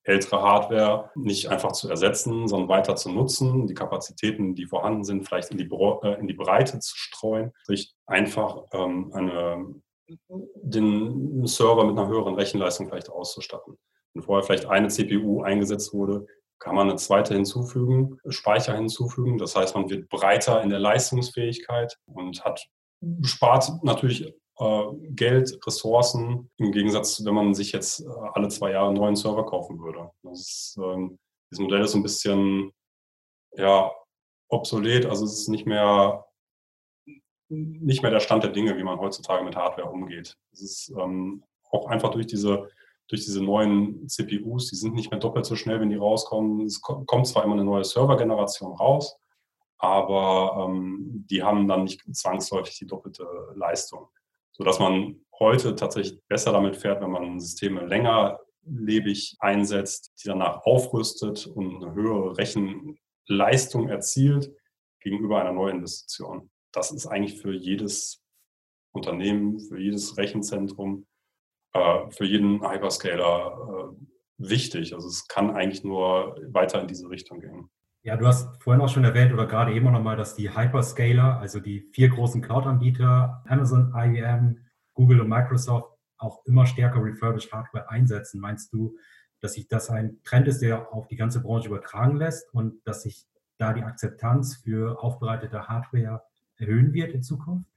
ältere 0.08 0.42
Hardware 0.42 1.12
nicht 1.16 1.50
einfach 1.50 1.74
zu 1.74 1.90
ersetzen, 1.90 2.48
sondern 2.48 2.70
weiter 2.70 2.96
zu 2.96 3.12
nutzen, 3.12 3.68
die 3.68 3.74
Kapazitäten, 3.74 4.56
die 4.56 4.66
vorhanden 4.66 5.04
sind, 5.04 5.28
vielleicht 5.28 5.52
in 5.52 5.58
die, 5.58 5.70
äh, 5.70 6.20
in 6.20 6.28
die 6.28 6.34
Breite 6.34 6.80
zu 6.80 6.96
streuen, 6.96 7.52
sich 7.66 7.94
einfach 8.06 8.64
ähm, 8.74 9.12
eine 9.14 9.82
den 10.30 11.46
Server 11.46 11.86
mit 11.86 11.98
einer 11.98 12.08
höheren 12.08 12.36
Rechenleistung 12.36 12.88
vielleicht 12.88 13.10
auszustatten. 13.10 13.78
Wenn 14.14 14.24
vorher 14.24 14.44
vielleicht 14.44 14.66
eine 14.66 14.88
CPU 14.88 15.42
eingesetzt 15.42 15.94
wurde, 15.94 16.26
kann 16.60 16.76
man 16.76 16.90
eine 16.90 16.98
zweite 16.98 17.34
hinzufügen, 17.34 18.18
Speicher 18.30 18.74
hinzufügen. 18.74 19.38
Das 19.38 19.56
heißt, 19.56 19.76
man 19.76 19.90
wird 19.90 20.10
breiter 20.10 20.62
in 20.64 20.70
der 20.70 20.80
Leistungsfähigkeit 20.80 21.98
und 22.06 22.44
hat 22.44 22.66
spart 23.22 23.70
natürlich 23.84 24.34
Geld, 24.60 25.60
Ressourcen, 25.68 26.50
im 26.58 26.72
Gegensatz, 26.72 27.24
wenn 27.24 27.36
man 27.36 27.54
sich 27.54 27.72
jetzt 27.72 28.02
äh, 28.02 28.08
alle 28.34 28.48
zwei 28.48 28.72
Jahre 28.72 28.88
einen 28.88 28.98
neuen 28.98 29.16
Server 29.16 29.46
kaufen 29.46 29.80
würde. 29.80 30.10
Ist, 30.32 30.78
ähm, 30.82 31.20
dieses 31.52 31.62
Modell 31.62 31.82
ist 31.82 31.94
ein 31.94 32.04
bisschen 32.04 32.74
ja, 33.54 33.92
obsolet, 34.50 35.06
also 35.06 35.26
es 35.26 35.34
ist 35.34 35.50
nicht 35.50 35.68
mehr 35.68 36.26
nicht 37.50 38.02
mehr 38.02 38.12
der 38.12 38.20
Stand 38.20 38.44
der 38.44 38.52
Dinge, 38.52 38.78
wie 38.78 38.84
man 38.84 39.00
heutzutage 39.00 39.44
mit 39.44 39.56
Hardware 39.56 39.90
umgeht. 39.90 40.38
Es 40.52 40.62
ist 40.62 40.94
ähm, 41.00 41.44
auch 41.70 41.88
einfach 41.88 42.10
durch 42.10 42.28
diese, 42.28 42.70
durch 43.08 43.24
diese 43.24 43.42
neuen 43.42 44.08
CPUs, 44.10 44.70
die 44.70 44.76
sind 44.76 44.96
nicht 44.96 45.12
mehr 45.12 45.20
doppelt 45.20 45.46
so 45.46 45.56
schnell, 45.56 45.80
wenn 45.80 45.90
die 45.90 45.96
rauskommen. 45.96 46.66
Es 46.66 46.82
kommt 46.82 47.28
zwar 47.28 47.44
immer 47.46 47.54
eine 47.54 47.64
neue 47.64 47.86
Servergeneration 47.86 48.74
raus, 48.74 49.18
aber 49.78 50.68
ähm, 50.68 51.26
die 51.30 51.44
haben 51.44 51.68
dann 51.68 51.84
nicht 51.84 52.04
zwangsläufig 52.14 52.78
die 52.80 52.88
doppelte 52.88 53.26
Leistung. 53.56 54.10
Sodass 54.51 54.80
man 54.80 55.22
heute 55.39 55.75
tatsächlich 55.75 56.20
besser 56.27 56.51
damit 56.51 56.77
fährt, 56.77 57.01
wenn 57.01 57.12
man 57.12 57.39
Systeme 57.39 57.86
längerlebig 57.86 59.38
einsetzt, 59.39 60.13
die 60.24 60.27
danach 60.27 60.63
aufrüstet 60.63 61.48
und 61.48 61.84
eine 61.84 61.94
höhere 61.94 62.38
Rechenleistung 62.38 63.89
erzielt 63.89 64.51
gegenüber 65.00 65.39
einer 65.39 65.54
Neuinvestition 65.54 66.50
das 66.77 66.92
ist 66.92 67.08
eigentlich 67.08 67.42
für 67.42 67.54
jedes 67.54 68.24
Unternehmen, 68.92 69.60
für 69.60 69.80
jedes 69.80 70.18
Rechenzentrum, 70.18 71.08
äh, 71.74 72.10
für 72.12 72.25
jeden 72.25 72.62
Hyperscaler 72.62 73.94
äh, 73.94 74.06
wichtig. 74.38 74.94
Also 74.94 75.08
es 75.08 75.27
kann 75.27 75.51
eigentlich 75.51 75.84
nur 75.84 76.39
weiter 76.50 76.80
in 76.82 76.88
diese 76.88 77.10
Richtung 77.10 77.39
gehen. 77.39 77.70
Ja, 78.08 78.16
du 78.16 78.26
hast 78.26 78.64
vorhin 78.64 78.82
auch 78.82 78.88
schon 78.88 79.04
erwähnt 79.04 79.34
oder 79.34 79.46
gerade 79.48 79.74
eben 79.74 79.92
noch 79.92 80.02
mal, 80.02 80.16
dass 80.16 80.34
die 80.34 80.56
Hyperscaler, 80.56 81.42
also 81.42 81.60
die 81.60 81.82
vier 81.92 82.08
großen 82.08 82.42
Cloud-Anbieter, 82.42 83.44
Amazon, 83.50 83.94
IBM, 83.94 84.66
Google 84.94 85.20
und 85.20 85.28
Microsoft, 85.28 85.92
auch 86.18 86.40
immer 86.46 86.66
stärker 86.66 87.04
refurbished 87.04 87.52
Hardware 87.52 87.90
einsetzen. 87.90 88.40
Meinst 88.40 88.72
du, 88.72 88.96
dass 89.42 89.56
sich 89.56 89.68
das 89.68 89.90
ein 89.90 90.22
Trend 90.24 90.48
ist, 90.48 90.62
der 90.62 90.94
auf 90.94 91.10
die 91.10 91.18
ganze 91.18 91.42
Branche 91.42 91.68
übertragen 91.68 92.16
lässt 92.16 92.54
und 92.54 92.80
dass 92.88 93.02
sich 93.02 93.26
da 93.58 93.74
die 93.74 93.84
Akzeptanz 93.84 94.56
für 94.64 95.04
aufbereitete 95.04 95.68
Hardware 95.68 96.24
erhöhen 96.56 96.94
wird 96.94 97.12
in 97.12 97.24
Zukunft? 97.24 97.70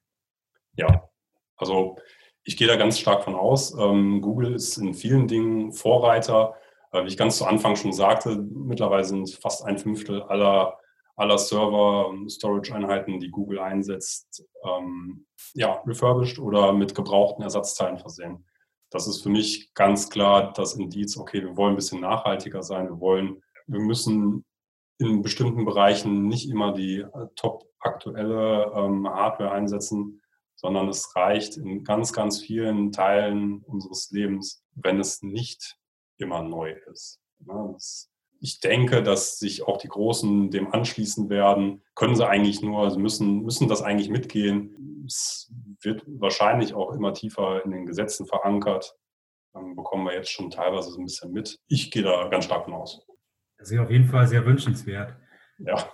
Ja, 0.76 1.08
also 1.56 1.96
ich 2.44 2.56
gehe 2.56 2.68
da 2.68 2.76
ganz 2.76 3.00
stark 3.00 3.24
von 3.24 3.34
aus. 3.34 3.76
Ähm, 3.76 4.20
Google 4.20 4.54
ist 4.54 4.76
in 4.76 4.94
vielen 4.94 5.26
Dingen 5.26 5.72
Vorreiter. 5.72 6.54
Wie 6.92 7.06
ich 7.06 7.16
ganz 7.16 7.38
zu 7.38 7.46
Anfang 7.46 7.76
schon 7.76 7.92
sagte, 7.92 8.36
mittlerweile 8.36 9.04
sind 9.04 9.30
fast 9.30 9.64
ein 9.64 9.78
Fünftel 9.78 10.22
aller, 10.22 10.76
aller 11.14 11.38
Server, 11.38 12.12
Storage-Einheiten, 12.28 13.20
die 13.20 13.30
Google 13.30 13.60
einsetzt, 13.60 14.44
ähm, 14.64 15.26
ja, 15.54 15.80
refurbished 15.86 16.40
oder 16.40 16.72
mit 16.72 16.94
gebrauchten 16.94 17.42
Ersatzteilen 17.42 17.98
versehen. 17.98 18.44
Das 18.90 19.06
ist 19.06 19.22
für 19.22 19.28
mich 19.28 19.72
ganz 19.74 20.10
klar 20.10 20.52
das 20.52 20.74
Indiz, 20.74 21.16
okay, 21.16 21.42
wir 21.42 21.56
wollen 21.56 21.74
ein 21.74 21.76
bisschen 21.76 22.00
nachhaltiger 22.00 22.62
sein, 22.62 22.88
wir 22.88 22.98
wollen, 22.98 23.40
wir 23.68 23.80
müssen 23.80 24.44
in 24.98 25.22
bestimmten 25.22 25.64
Bereichen 25.64 26.26
nicht 26.26 26.50
immer 26.50 26.72
die 26.72 26.98
äh, 26.98 27.26
top 27.36 27.64
aktuelle 27.78 28.72
ähm, 28.74 29.08
Hardware 29.08 29.52
einsetzen, 29.52 30.20
sondern 30.56 30.88
es 30.88 31.14
reicht 31.16 31.56
in 31.56 31.84
ganz, 31.84 32.12
ganz 32.12 32.40
vielen 32.40 32.92
Teilen 32.92 33.62
unseres 33.62 34.10
Lebens, 34.10 34.62
wenn 34.74 35.00
es 35.00 35.22
nicht 35.22 35.78
immer 36.20 36.42
neu 36.42 36.72
ist. 36.90 37.20
Ich 38.40 38.60
denke, 38.60 39.02
dass 39.02 39.38
sich 39.38 39.66
auch 39.66 39.76
die 39.76 39.88
Großen 39.88 40.50
dem 40.50 40.72
anschließen 40.72 41.28
werden. 41.28 41.82
Können 41.94 42.16
sie 42.16 42.26
eigentlich 42.26 42.62
nur, 42.62 42.90
sie 42.90 42.98
müssen, 42.98 43.42
müssen 43.42 43.68
das 43.68 43.82
eigentlich 43.82 44.08
mitgehen. 44.08 45.04
Es 45.06 45.52
wird 45.82 46.04
wahrscheinlich 46.06 46.74
auch 46.74 46.92
immer 46.92 47.12
tiefer 47.12 47.64
in 47.64 47.70
den 47.70 47.86
Gesetzen 47.86 48.26
verankert. 48.26 48.96
Dann 49.52 49.76
bekommen 49.76 50.06
wir 50.06 50.14
jetzt 50.14 50.30
schon 50.30 50.50
teilweise 50.50 50.90
so 50.90 51.00
ein 51.00 51.04
bisschen 51.04 51.32
mit. 51.32 51.58
Ich 51.68 51.90
gehe 51.90 52.02
da 52.02 52.28
ganz 52.28 52.44
stark 52.44 52.64
von 52.64 52.74
aus. 52.74 53.04
Das 53.58 53.70
ist 53.70 53.78
auf 53.78 53.90
jeden 53.90 54.06
Fall 54.06 54.26
sehr 54.26 54.46
wünschenswert. 54.46 55.16
Ja. 55.58 55.92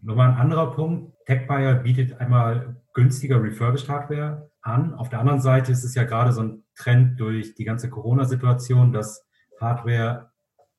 Nochmal 0.00 0.30
ein 0.30 0.36
anderer 0.36 0.72
Punkt. 0.72 1.12
TechBuyer 1.26 1.74
bietet 1.74 2.18
einmal 2.20 2.76
günstiger 2.94 3.42
Refurbished 3.42 3.88
Hardware 3.88 4.50
an. 4.62 4.94
Auf 4.94 5.10
der 5.10 5.20
anderen 5.20 5.40
Seite 5.40 5.72
ist 5.72 5.84
es 5.84 5.94
ja 5.94 6.04
gerade 6.04 6.32
so 6.32 6.42
ein 6.42 6.64
Trend 6.74 7.20
durch 7.20 7.54
die 7.54 7.64
ganze 7.64 7.90
Corona-Situation, 7.90 8.92
dass 8.92 9.26
Hardware 9.60 10.32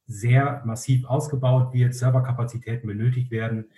sehr 0.08 0.62
massiv 0.66 1.06
ausgebaut 1.06 1.74
wird, 1.74 1.94
Serverkapazitäten 1.94 2.88
benötigt 2.88 3.32
werden. 3.32 3.70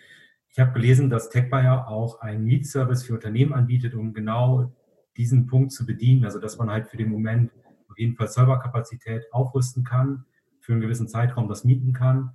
Ich 0.49 0.59
habe 0.59 0.71
gelesen, 0.71 1.09
dass 1.09 1.29
TechBuyer 1.29 1.87
auch 1.87 2.21
einen 2.21 2.45
Mietservice 2.45 3.03
für 3.03 3.13
Unternehmen 3.13 3.53
anbietet, 3.53 3.93
um 3.93 4.13
genau 4.13 4.73
diesen 5.17 5.47
Punkt 5.47 5.71
zu 5.71 5.85
bedienen. 5.85 6.25
Also 6.25 6.39
dass 6.39 6.57
man 6.57 6.71
halt 6.71 6.87
für 6.87 6.97
den 6.97 7.11
Moment 7.11 7.51
auf 7.89 7.99
jeden 7.99 8.15
Fall 8.15 8.27
Serverkapazität 8.27 9.31
aufrüsten 9.31 9.83
kann 9.83 10.25
für 10.61 10.73
einen 10.73 10.81
gewissen 10.81 11.07
Zeitraum 11.07 11.47
das 11.47 11.63
mieten 11.63 11.93
kann. 11.93 12.31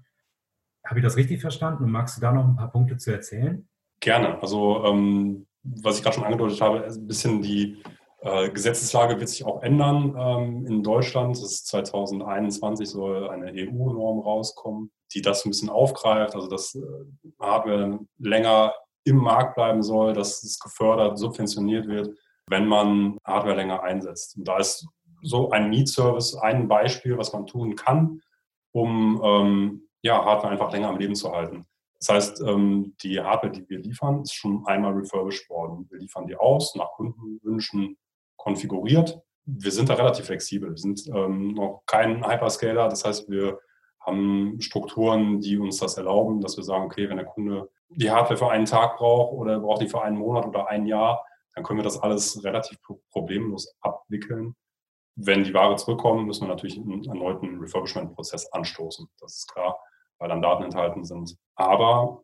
Habe 0.86 1.00
ich 1.00 1.04
das 1.04 1.16
richtig 1.16 1.40
verstanden 1.40 1.84
und 1.84 1.90
magst 1.90 2.16
du 2.16 2.20
da 2.20 2.32
noch 2.32 2.44
ein 2.44 2.56
paar 2.56 2.70
Punkte 2.70 2.96
zu 2.96 3.12
erzählen? 3.12 3.68
Gerne. 4.00 4.40
Also 4.42 4.84
ähm, 4.84 5.46
was 5.62 5.96
ich 5.96 6.02
gerade 6.02 6.16
schon 6.16 6.24
angedeutet 6.24 6.60
habe, 6.60 6.84
ein 6.84 7.06
bisschen 7.06 7.42
die 7.42 7.82
äh, 8.22 8.50
Gesetzeslage 8.50 9.18
wird 9.18 9.28
sich 9.28 9.44
auch 9.44 9.62
ändern 9.62 10.14
ähm, 10.18 10.66
in 10.66 10.82
Deutschland. 10.82 11.36
Ist 11.36 11.66
2021 11.68 12.88
soll 12.88 13.28
eine 13.28 13.52
EU-Norm 13.52 14.20
rauskommen, 14.20 14.90
die 15.14 15.22
das 15.22 15.44
ein 15.44 15.50
bisschen 15.50 15.70
aufgreift, 15.70 16.34
also 16.34 16.48
dass 16.48 16.74
äh, 16.74 16.80
Hardware 17.38 17.98
länger 18.18 18.74
im 19.04 19.16
Markt 19.16 19.54
bleiben 19.54 19.82
soll, 19.82 20.12
dass 20.12 20.42
es 20.42 20.58
gefördert, 20.58 21.18
subventioniert 21.18 21.88
wird, 21.88 22.16
wenn 22.46 22.66
man 22.66 23.18
Hardware 23.24 23.56
länger 23.56 23.82
einsetzt. 23.82 24.36
Und 24.36 24.46
da 24.46 24.58
ist 24.58 24.86
so 25.22 25.50
ein 25.50 25.70
Mietservice 25.70 26.36
ein 26.36 26.68
Beispiel, 26.68 27.16
was 27.16 27.32
man 27.32 27.46
tun 27.46 27.74
kann, 27.74 28.20
um 28.72 29.20
ähm, 29.24 29.88
ja, 30.02 30.24
Hardware 30.24 30.52
einfach 30.52 30.72
länger 30.72 30.88
am 30.88 30.98
Leben 30.98 31.14
zu 31.14 31.32
halten. 31.32 31.66
Das 31.98 32.08
heißt, 32.08 32.42
ähm, 32.46 32.94
die 33.02 33.20
Hardware, 33.20 33.52
die 33.52 33.68
wir 33.68 33.78
liefern, 33.78 34.22
ist 34.22 34.34
schon 34.34 34.66
einmal 34.66 34.92
refurbished 34.92 35.48
worden. 35.50 35.86
Wir 35.90 35.98
liefern 35.98 36.26
die 36.26 36.36
aus, 36.36 36.74
nach 36.74 36.92
Kundenwünschen 36.92 37.98
konfiguriert. 38.36 39.20
Wir 39.44 39.70
sind 39.70 39.88
da 39.88 39.94
relativ 39.94 40.26
flexibel. 40.26 40.70
Wir 40.70 40.78
sind 40.78 41.06
ähm, 41.08 41.54
noch 41.54 41.82
kein 41.86 42.26
Hyperscaler. 42.26 42.88
Das 42.88 43.04
heißt, 43.04 43.28
wir 43.28 43.58
haben 44.00 44.60
Strukturen, 44.60 45.40
die 45.40 45.58
uns 45.58 45.76
das 45.78 45.98
erlauben, 45.98 46.40
dass 46.40 46.56
wir 46.56 46.64
sagen, 46.64 46.84
okay, 46.84 47.08
wenn 47.10 47.18
der 47.18 47.26
Kunde 47.26 47.68
die 47.90 48.10
Hardware 48.10 48.38
für 48.38 48.50
einen 48.50 48.64
Tag 48.64 48.96
braucht 48.96 49.34
oder 49.34 49.60
braucht 49.60 49.82
die 49.82 49.88
für 49.88 50.02
einen 50.02 50.16
Monat 50.16 50.46
oder 50.46 50.68
ein 50.68 50.86
Jahr, 50.86 51.26
dann 51.54 51.64
können 51.64 51.80
wir 51.80 51.84
das 51.84 52.00
alles 52.00 52.42
relativ 52.44 52.78
problemlos 53.10 53.76
abwickeln 53.82 54.56
wenn 55.16 55.44
die 55.44 55.54
Ware 55.54 55.76
zurückkommt, 55.76 56.26
müssen 56.26 56.42
wir 56.42 56.48
natürlich 56.48 56.78
einen 56.78 57.04
erneuten 57.04 57.58
Refurbishment-Prozess 57.60 58.52
anstoßen. 58.52 59.08
Das 59.20 59.36
ist 59.36 59.52
klar, 59.52 59.78
weil 60.20 60.28
dann 60.28 60.42
Daten 60.42 60.62
enthalten 60.62 61.04
sind. 61.04 61.36
Aber 61.56 62.22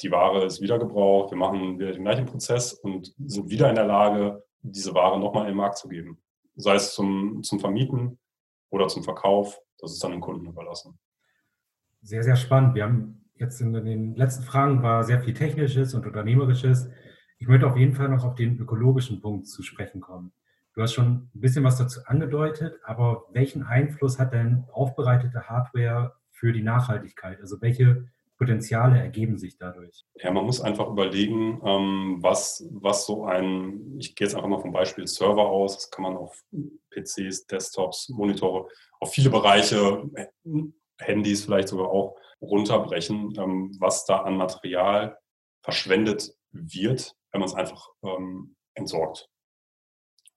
die 0.00 0.10
Ware 0.10 0.44
ist 0.44 0.62
wieder 0.62 0.78
gebraucht, 0.78 1.32
wir 1.32 1.38
machen 1.38 1.78
wieder 1.78 1.92
den 1.92 2.04
gleichen 2.04 2.24
Prozess 2.24 2.72
und 2.72 3.12
sind 3.18 3.50
wieder 3.50 3.68
in 3.68 3.74
der 3.74 3.86
Lage, 3.86 4.42
diese 4.62 4.94
Ware 4.94 5.18
nochmal 5.18 5.50
im 5.50 5.56
Markt 5.56 5.76
zu 5.76 5.88
geben. 5.88 6.22
Sei 6.54 6.74
es 6.74 6.94
zum, 6.94 7.42
zum 7.42 7.60
Vermieten 7.60 8.18
oder 8.70 8.88
zum 8.88 9.02
Verkauf, 9.02 9.60
das 9.78 9.92
ist 9.92 10.02
dann 10.02 10.12
dem 10.12 10.20
Kunden 10.20 10.46
überlassen. 10.46 10.98
Sehr, 12.00 12.22
sehr 12.22 12.36
spannend. 12.36 12.74
Wir 12.74 12.84
haben 12.84 13.30
jetzt 13.34 13.60
in 13.60 13.72
den 13.72 14.14
letzten 14.14 14.44
Fragen 14.44 14.82
war 14.82 15.02
sehr 15.04 15.20
viel 15.20 15.34
Technisches 15.34 15.94
und 15.94 16.06
Unternehmerisches. 16.06 16.88
Ich 17.38 17.48
möchte 17.48 17.66
auf 17.66 17.76
jeden 17.76 17.94
Fall 17.94 18.08
noch 18.08 18.24
auf 18.24 18.36
den 18.36 18.58
ökologischen 18.58 19.20
Punkt 19.20 19.48
zu 19.48 19.62
sprechen 19.62 20.00
kommen. 20.00 20.32
Du 20.74 20.82
hast 20.82 20.94
schon 20.94 21.28
ein 21.34 21.40
bisschen 21.40 21.64
was 21.64 21.76
dazu 21.76 22.00
angedeutet, 22.06 22.80
aber 22.84 23.26
welchen 23.32 23.62
Einfluss 23.62 24.18
hat 24.18 24.32
denn 24.32 24.64
aufbereitete 24.72 25.48
Hardware 25.48 26.14
für 26.42 26.52
die 26.52 26.64
Nachhaltigkeit? 26.64 27.40
Also 27.40 27.60
welche 27.60 28.08
Potenziale 28.36 28.98
ergeben 28.98 29.38
sich 29.38 29.56
dadurch? 29.56 30.04
Ja, 30.16 30.32
man 30.32 30.44
muss 30.44 30.60
einfach 30.60 30.88
überlegen, 30.88 31.62
ähm, 31.64 32.18
was, 32.18 32.66
was 32.72 33.06
so 33.06 33.24
ein, 33.24 33.96
ich 34.00 34.16
gehe 34.16 34.26
jetzt 34.26 34.34
einfach 34.34 34.48
mal 34.48 34.58
vom 34.58 34.72
Beispiel 34.72 35.06
Server 35.06 35.46
aus, 35.46 35.76
das 35.76 35.90
kann 35.92 36.02
man 36.02 36.16
auf 36.16 36.36
PCs, 36.90 37.46
Desktops, 37.46 38.08
Monitore, 38.08 38.68
auf 38.98 39.12
viele 39.12 39.30
Bereiche, 39.30 40.10
Handys 40.98 41.44
vielleicht 41.44 41.68
sogar 41.68 41.90
auch 41.90 42.16
runterbrechen, 42.40 43.34
ähm, 43.38 43.76
was 43.78 44.04
da 44.04 44.22
an 44.22 44.36
Material 44.36 45.16
verschwendet 45.62 46.34
wird, 46.50 47.14
wenn 47.30 47.38
man 47.38 47.48
es 47.48 47.54
einfach 47.54 47.88
ähm, 48.02 48.56
entsorgt. 48.74 49.28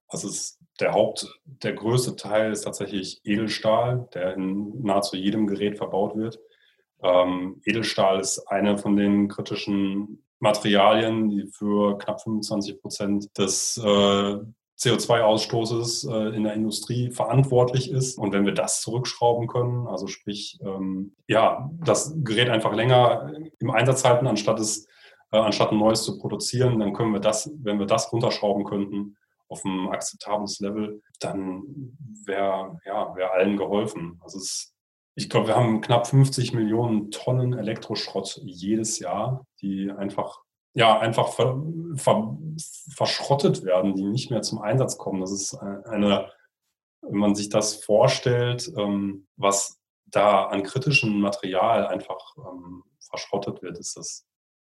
Also 0.07 0.27
ist 0.27 0.59
der 0.79 0.93
Haupt, 0.93 1.27
der 1.45 1.73
größte 1.73 2.15
Teil 2.15 2.51
ist 2.51 2.61
tatsächlich 2.61 3.21
Edelstahl, 3.23 4.09
der 4.13 4.33
in 4.33 4.81
nahezu 4.81 5.15
jedem 5.15 5.47
Gerät 5.47 5.77
verbaut 5.77 6.15
wird. 6.15 6.39
Ähm, 7.01 7.61
Edelstahl 7.65 8.19
ist 8.19 8.39
eine 8.47 8.77
von 8.77 8.95
den 8.95 9.27
kritischen 9.27 10.23
Materialien, 10.39 11.29
die 11.29 11.47
für 11.47 11.97
knapp 11.97 12.21
25 12.21 12.81
Prozent 12.81 13.37
des, 13.37 13.77
äh, 13.77 14.39
CO2-Ausstoßes 14.77 16.05
äh, 16.05 16.35
in 16.35 16.43
der 16.43 16.53
Industrie 16.53 17.09
verantwortlich 17.09 17.89
ist. 17.91 18.17
Und 18.17 18.33
wenn 18.33 18.45
wir 18.45 18.53
das 18.53 18.81
zurückschrauben 18.81 19.47
können, 19.47 19.87
also 19.87 20.07
sprich, 20.07 20.59
ähm, 20.61 21.15
ja, 21.27 21.69
das 21.79 22.13
Gerät 22.23 22.49
einfach 22.49 22.73
länger 22.73 23.31
im 23.59 23.71
Einsatz 23.71 24.03
halten, 24.03 24.27
anstatt 24.27 24.59
es, 24.59 24.87
äh, 25.31 25.37
anstatt 25.37 25.71
ein 25.71 25.79
neues 25.79 26.03
zu 26.03 26.17
produzieren, 26.17 26.79
dann 26.79 26.93
können 26.93 27.13
wir 27.13 27.21
das, 27.21 27.49
wenn 27.55 27.79
wir 27.79 27.85
das 27.85 28.11
runterschrauben 28.11 28.65
könnten 28.65 29.15
auf 29.47 29.63
ein 29.63 29.89
akzeptables 29.89 30.59
Level, 30.59 31.01
dann 31.19 31.97
wäre 32.25 32.79
ja, 32.85 33.15
wär 33.15 33.33
allen 33.33 33.57
geholfen. 33.57 34.19
Also 34.23 34.39
es, 34.39 34.73
ich 35.15 35.29
glaube, 35.29 35.47
wir 35.47 35.55
haben 35.55 35.81
knapp 35.81 36.07
50 36.07 36.53
Millionen 36.53 37.11
Tonnen 37.11 37.53
Elektroschrott 37.53 38.41
jedes 38.43 38.99
Jahr, 38.99 39.45
die 39.61 39.91
einfach 39.91 40.41
ja, 40.75 40.99
einfach 40.99 41.29
ver, 41.29 41.63
ver, 41.95 42.37
verschrottet 42.93 43.63
werden, 43.63 43.95
die 43.95 44.03
nicht 44.03 44.29
mehr 44.29 44.41
zum 44.41 44.61
Einsatz 44.61 44.97
kommen. 44.97 45.21
Das 45.21 45.31
ist 45.31 45.55
eine, 45.55 46.29
wenn 47.01 47.17
man 47.17 47.33
sich 47.33 47.47
das 47.47 47.75
vorstellt, 47.75 48.69
ähm, 48.77 49.25
was 49.37 49.79
da 50.05 50.43
an 50.45 50.63
kritischem 50.63 51.21
Material 51.21 51.87
einfach 51.87 52.35
ähm, 52.37 52.83
verschrottet 52.99 53.61
wird, 53.61 53.77
ist 53.79 53.95
das 53.95 54.25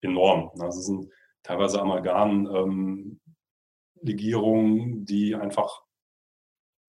enorm. 0.01 0.51
Also 0.59 0.79
es 0.79 0.85
sind 0.85 1.09
teilweise 1.41 1.81
Amalgam-Legierungen, 1.81 3.19
ähm, 4.03 5.05
die 5.05 5.35
einfach 5.35 5.83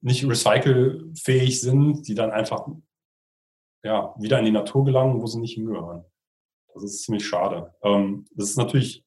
nicht 0.00 0.29
recycelfähig 0.29 1.61
sind, 1.61 2.07
die 2.07 2.15
dann 2.15 2.31
einfach 2.31 2.69
ja, 3.83 4.15
wieder 4.19 4.38
in 4.38 4.45
die 4.45 4.53
Natur 4.53 4.85
gelangen, 4.85 5.21
wo 5.21 5.27
sie 5.27 5.41
nicht 5.41 5.55
hingehören. 5.55 6.05
Das 6.75 6.85
ist 6.85 7.03
ziemlich 7.03 7.27
schade. 7.27 7.75
Ähm, 7.83 8.29
das 8.33 8.50
ist 8.50 8.57
natürlich 8.57 9.05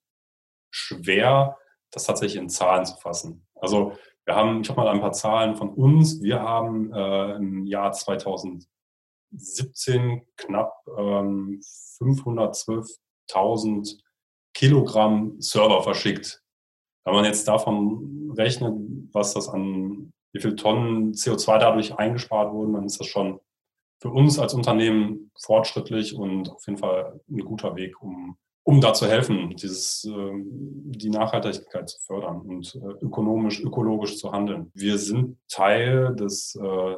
schwer, 0.70 1.58
das 1.92 2.04
tatsächlich 2.06 2.42
in 2.42 2.50
Zahlen 2.50 2.86
zu 2.86 2.98
fassen. 2.98 3.48
Also 3.56 3.94
wir 4.26 4.36
haben, 4.36 4.62
ich 4.62 4.70
habe 4.70 4.82
mal 4.82 4.90
ein 4.90 5.02
paar 5.02 5.14
Zahlen 5.14 5.56
von 5.56 5.74
uns. 5.74 6.22
Wir 6.22 6.42
haben 6.42 6.94
äh, 6.94 7.36
im 7.36 7.66
Jahr 7.66 7.92
2017 7.92 8.68
knapp 10.38 10.74
ähm, 10.98 11.60
512.000 12.00 14.00
Kilogramm 14.54 15.36
Server 15.40 15.82
verschickt. 15.84 16.44
Wenn 17.04 17.14
man 17.16 17.26
jetzt 17.26 17.48
davon 17.48 18.34
rechnet, 18.38 18.74
was 19.12 19.34
das 19.34 19.50
an, 19.50 20.14
wie 20.34 20.40
viel 20.40 20.56
Tonnen 20.56 21.14
CO2 21.14 21.58
dadurch 21.58 21.98
eingespart 21.98 22.54
wurden, 22.54 22.74
dann 22.74 22.86
ist 22.86 23.00
das 23.00 23.08
schon 23.08 23.40
für 24.02 24.10
uns 24.10 24.40
als 24.40 24.54
Unternehmen 24.54 25.32
fortschrittlich 25.40 26.16
und 26.16 26.50
auf 26.50 26.66
jeden 26.66 26.80
Fall 26.80 27.20
ein 27.30 27.46
guter 27.46 27.76
Weg, 27.76 28.02
um, 28.02 28.36
um 28.64 28.82
da 28.82 28.94
zu 28.94 29.08
helfen, 29.08 29.56
dieses, 29.56 30.04
ähm, 30.06 30.44
die 30.92 31.10
Nachhaltigkeit 31.10 31.88
zu 31.88 32.00
fördern 32.02 32.42
und 32.42 32.76
äh, 32.76 33.06
ökonomisch, 33.06 33.62
ökologisch 33.62 34.18
zu 34.18 34.32
handeln. 34.32 34.72
Wir 34.74 34.98
sind 34.98 35.38
Teil 35.48 36.16
des 36.16 36.56
äh, 36.56 36.96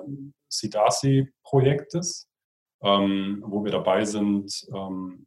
CDACI-Projektes, 0.49 2.29
ähm, 2.81 3.43
wo 3.45 3.65
wir 3.65 3.71
dabei 3.71 4.05
sind, 4.05 4.65
ähm, 4.73 5.25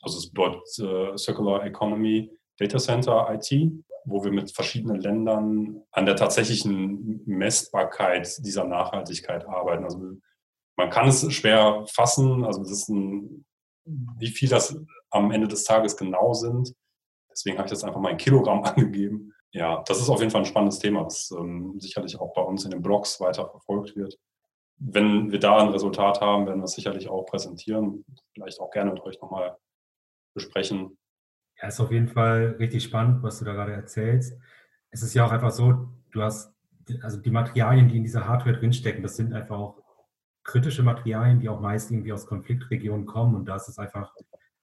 also 0.00 0.18
es 0.18 0.30
bedeutet 0.30 0.78
äh, 0.78 1.16
Circular 1.18 1.64
Economy 1.64 2.30
Data 2.58 2.78
Center 2.78 3.28
IT, 3.34 3.50
wo 4.04 4.24
wir 4.24 4.32
mit 4.32 4.52
verschiedenen 4.52 5.00
Ländern 5.00 5.82
an 5.90 6.06
der 6.06 6.16
tatsächlichen 6.16 7.22
Messbarkeit 7.26 8.44
dieser 8.44 8.64
Nachhaltigkeit 8.64 9.46
arbeiten. 9.46 9.84
Also 9.84 9.98
man 10.76 10.90
kann 10.90 11.08
es 11.08 11.32
schwer 11.32 11.84
fassen. 11.88 12.44
Also 12.44 12.62
es 12.62 12.70
ist 12.70 12.88
ein, 12.88 13.44
wie 13.84 14.28
viel 14.28 14.48
das 14.48 14.76
am 15.10 15.30
Ende 15.30 15.48
des 15.48 15.64
Tages 15.64 15.96
genau 15.96 16.32
sind. 16.32 16.74
Deswegen 17.30 17.58
habe 17.58 17.66
ich 17.66 17.72
das 17.72 17.84
einfach 17.84 18.00
mal 18.00 18.10
in 18.10 18.16
Kilogramm 18.18 18.62
angegeben. 18.64 19.32
Ja, 19.52 19.82
das 19.86 20.00
ist 20.00 20.08
auf 20.08 20.20
jeden 20.20 20.30
Fall 20.30 20.42
ein 20.42 20.46
spannendes 20.46 20.78
Thema, 20.78 21.04
das 21.04 21.30
ähm, 21.30 21.78
sicherlich 21.78 22.18
auch 22.18 22.32
bei 22.32 22.40
uns 22.42 22.64
in 22.64 22.70
den 22.70 22.80
Blogs 22.80 23.20
weiter 23.20 23.48
verfolgt 23.50 23.94
wird. 23.96 24.18
Wenn 24.78 25.30
wir 25.30 25.38
da 25.38 25.58
ein 25.58 25.68
Resultat 25.68 26.20
haben, 26.22 26.46
werden 26.46 26.60
wir 26.60 26.64
es 26.64 26.72
sicherlich 26.72 27.08
auch 27.08 27.24
präsentieren, 27.24 28.04
vielleicht 28.32 28.60
auch 28.60 28.70
gerne 28.70 28.92
mit 28.92 29.02
euch 29.02 29.20
nochmal 29.20 29.58
besprechen. 30.34 30.98
Ja, 31.62 31.68
ist 31.68 31.80
auf 31.80 31.92
jeden 31.92 32.08
Fall 32.08 32.56
richtig 32.58 32.82
spannend, 32.82 33.22
was 33.22 33.38
du 33.38 33.44
da 33.44 33.52
gerade 33.52 33.72
erzählst. 33.72 34.36
Es 34.90 35.02
ist 35.02 35.14
ja 35.14 35.24
auch 35.24 35.30
einfach 35.30 35.52
so, 35.52 35.88
du 36.10 36.22
hast, 36.22 36.52
also 37.02 37.18
die 37.18 37.30
Materialien, 37.30 37.88
die 37.88 37.96
in 37.96 38.02
dieser 38.02 38.26
Hardware 38.26 38.58
drinstecken, 38.58 39.02
das 39.02 39.16
sind 39.16 39.32
einfach 39.32 39.56
auch 39.56 39.82
kritische 40.42 40.82
Materialien, 40.82 41.38
die 41.38 41.48
auch 41.48 41.60
meist 41.60 41.92
irgendwie 41.92 42.12
aus 42.12 42.26
Konfliktregionen 42.26 43.06
kommen. 43.06 43.36
Und 43.36 43.46
da 43.46 43.54
ist 43.54 43.68
es 43.68 43.78
einfach 43.78 44.12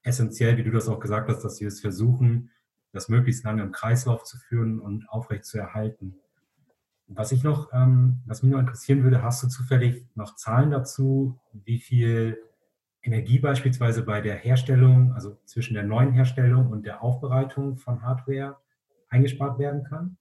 essentiell, 0.04 0.58
wie 0.58 0.64
du 0.64 0.72
das 0.72 0.90
auch 0.90 1.00
gesagt 1.00 1.30
hast, 1.30 1.42
dass 1.42 1.62
wir 1.62 1.70
es 1.70 1.80
versuchen, 1.80 2.52
das 2.92 3.08
möglichst 3.08 3.46
lange 3.46 3.64
im 3.64 3.72
Kreislauf 3.72 4.26
zu 4.26 4.38
führen 4.38 4.80
und 4.82 5.10
aufrecht 5.10 5.46
zu 5.46 5.58
erhalten. 5.58 6.16
Was 7.08 7.32
ich 7.32 7.44
noch, 7.44 7.72
ähm, 7.74 8.22
was 8.26 8.44
mich 8.44 8.52
noch 8.52 8.60
interessieren 8.60 9.04
würde, 9.04 9.24
hast 9.24 9.42
du 9.42 9.48
zufällig 9.48 10.06
noch 10.16 10.36
Zahlen 10.36 10.72
dazu, 10.72 11.40
wie 11.54 11.80
viel 11.80 12.38
Energie 13.02 13.40
beispielsweise 13.40 14.04
bei 14.04 14.22
der 14.22 14.36
Herstellung, 14.36 15.14
also 15.14 15.38
zwischen 15.46 15.74
der 15.74 15.84
neuen 15.84 16.12
Herstellung 16.12 16.68
und 16.70 16.86
der 16.86 17.04
Aufbereitung 17.04 17.78
von 17.78 18.02
Hardware 18.02 18.58
eingespart 19.10 19.58
werden 19.60 19.84
kann? 19.84 20.18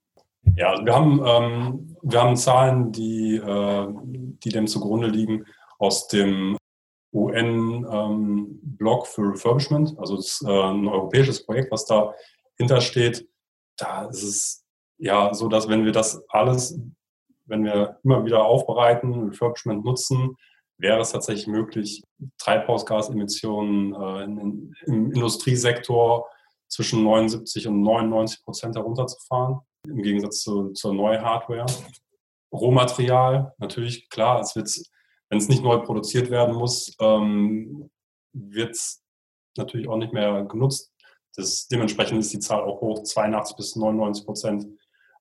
Ja, 0.57 0.71
also 0.71 0.85
wir 0.85 0.95
haben, 0.95 1.23
ähm, 1.25 1.97
wir 2.03 2.23
haben 2.23 2.37
Zahlen, 2.37 2.93
die, 2.93 3.37
äh, 3.37 3.89
die 4.43 4.51
dem 4.51 4.67
zugrunde 4.67 5.09
liegen 5.09 5.45
aus 5.79 6.09
dem 6.09 6.57
UN-Blog 7.13 9.07
ähm, 9.07 9.13
für 9.13 9.33
Refurbishment. 9.33 9.99
Also 9.99 10.19
ist 10.19 10.43
äh, 10.43 10.49
ein 10.51 10.87
europäisches 10.87 11.45
Projekt, 11.45 11.73
was 11.73 11.87
dahinter 11.87 12.81
steht. 12.81 13.29
Da 13.77 14.07
ist 14.07 14.23
es 14.23 14.65
ja 14.99 15.33
so, 15.35 15.49
dass 15.49 15.69
wenn 15.69 15.85
wir 15.85 15.93
das 15.93 16.23
alles, 16.29 16.79
wenn 17.47 17.65
wir 17.65 17.99
immer 18.05 18.25
wieder 18.25 18.45
aufbereiten, 18.45 19.29
Refurbishment 19.29 19.85
nutzen, 19.85 20.37
wäre 20.79 21.01
es 21.01 21.11
tatsächlich 21.11 21.47
möglich, 21.47 22.03
Treibhausgasemissionen 22.39 23.95
äh, 23.95 24.25
in, 24.25 24.75
im 24.87 25.13
Industriesektor 25.13 26.29
zwischen 26.69 27.03
79 27.03 27.67
und 27.67 27.83
99 27.83 28.45
Prozent 28.45 28.77
herunterzufahren 28.77 29.61
im 29.87 30.03
Gegensatz 30.03 30.41
zu, 30.43 30.71
zur 30.73 30.95
neuen 30.95 31.23
Hardware. 31.23 31.67
Rohmaterial, 32.53 33.55
natürlich, 33.59 34.09
klar, 34.09 34.41
es 34.41 34.57
wird, 34.57 34.71
wenn 35.29 35.39
es 35.39 35.49
nicht 35.49 35.63
neu 35.63 35.79
produziert 35.79 36.31
werden 36.31 36.55
muss, 36.55 36.95
ähm, 37.01 37.91
wird 38.33 38.71
es 38.71 39.03
natürlich 39.57 39.89
auch 39.89 39.97
nicht 39.97 40.13
mehr 40.13 40.45
genutzt. 40.45 40.93
Das, 41.37 41.69
dementsprechend 41.69 42.21
ist 42.21 42.33
die 42.33 42.39
Zahl 42.39 42.63
auch 42.63 42.81
hoch, 42.81 43.03
82 43.03 43.57
bis 43.57 43.77
99 43.77 44.25
Prozent 44.25 44.67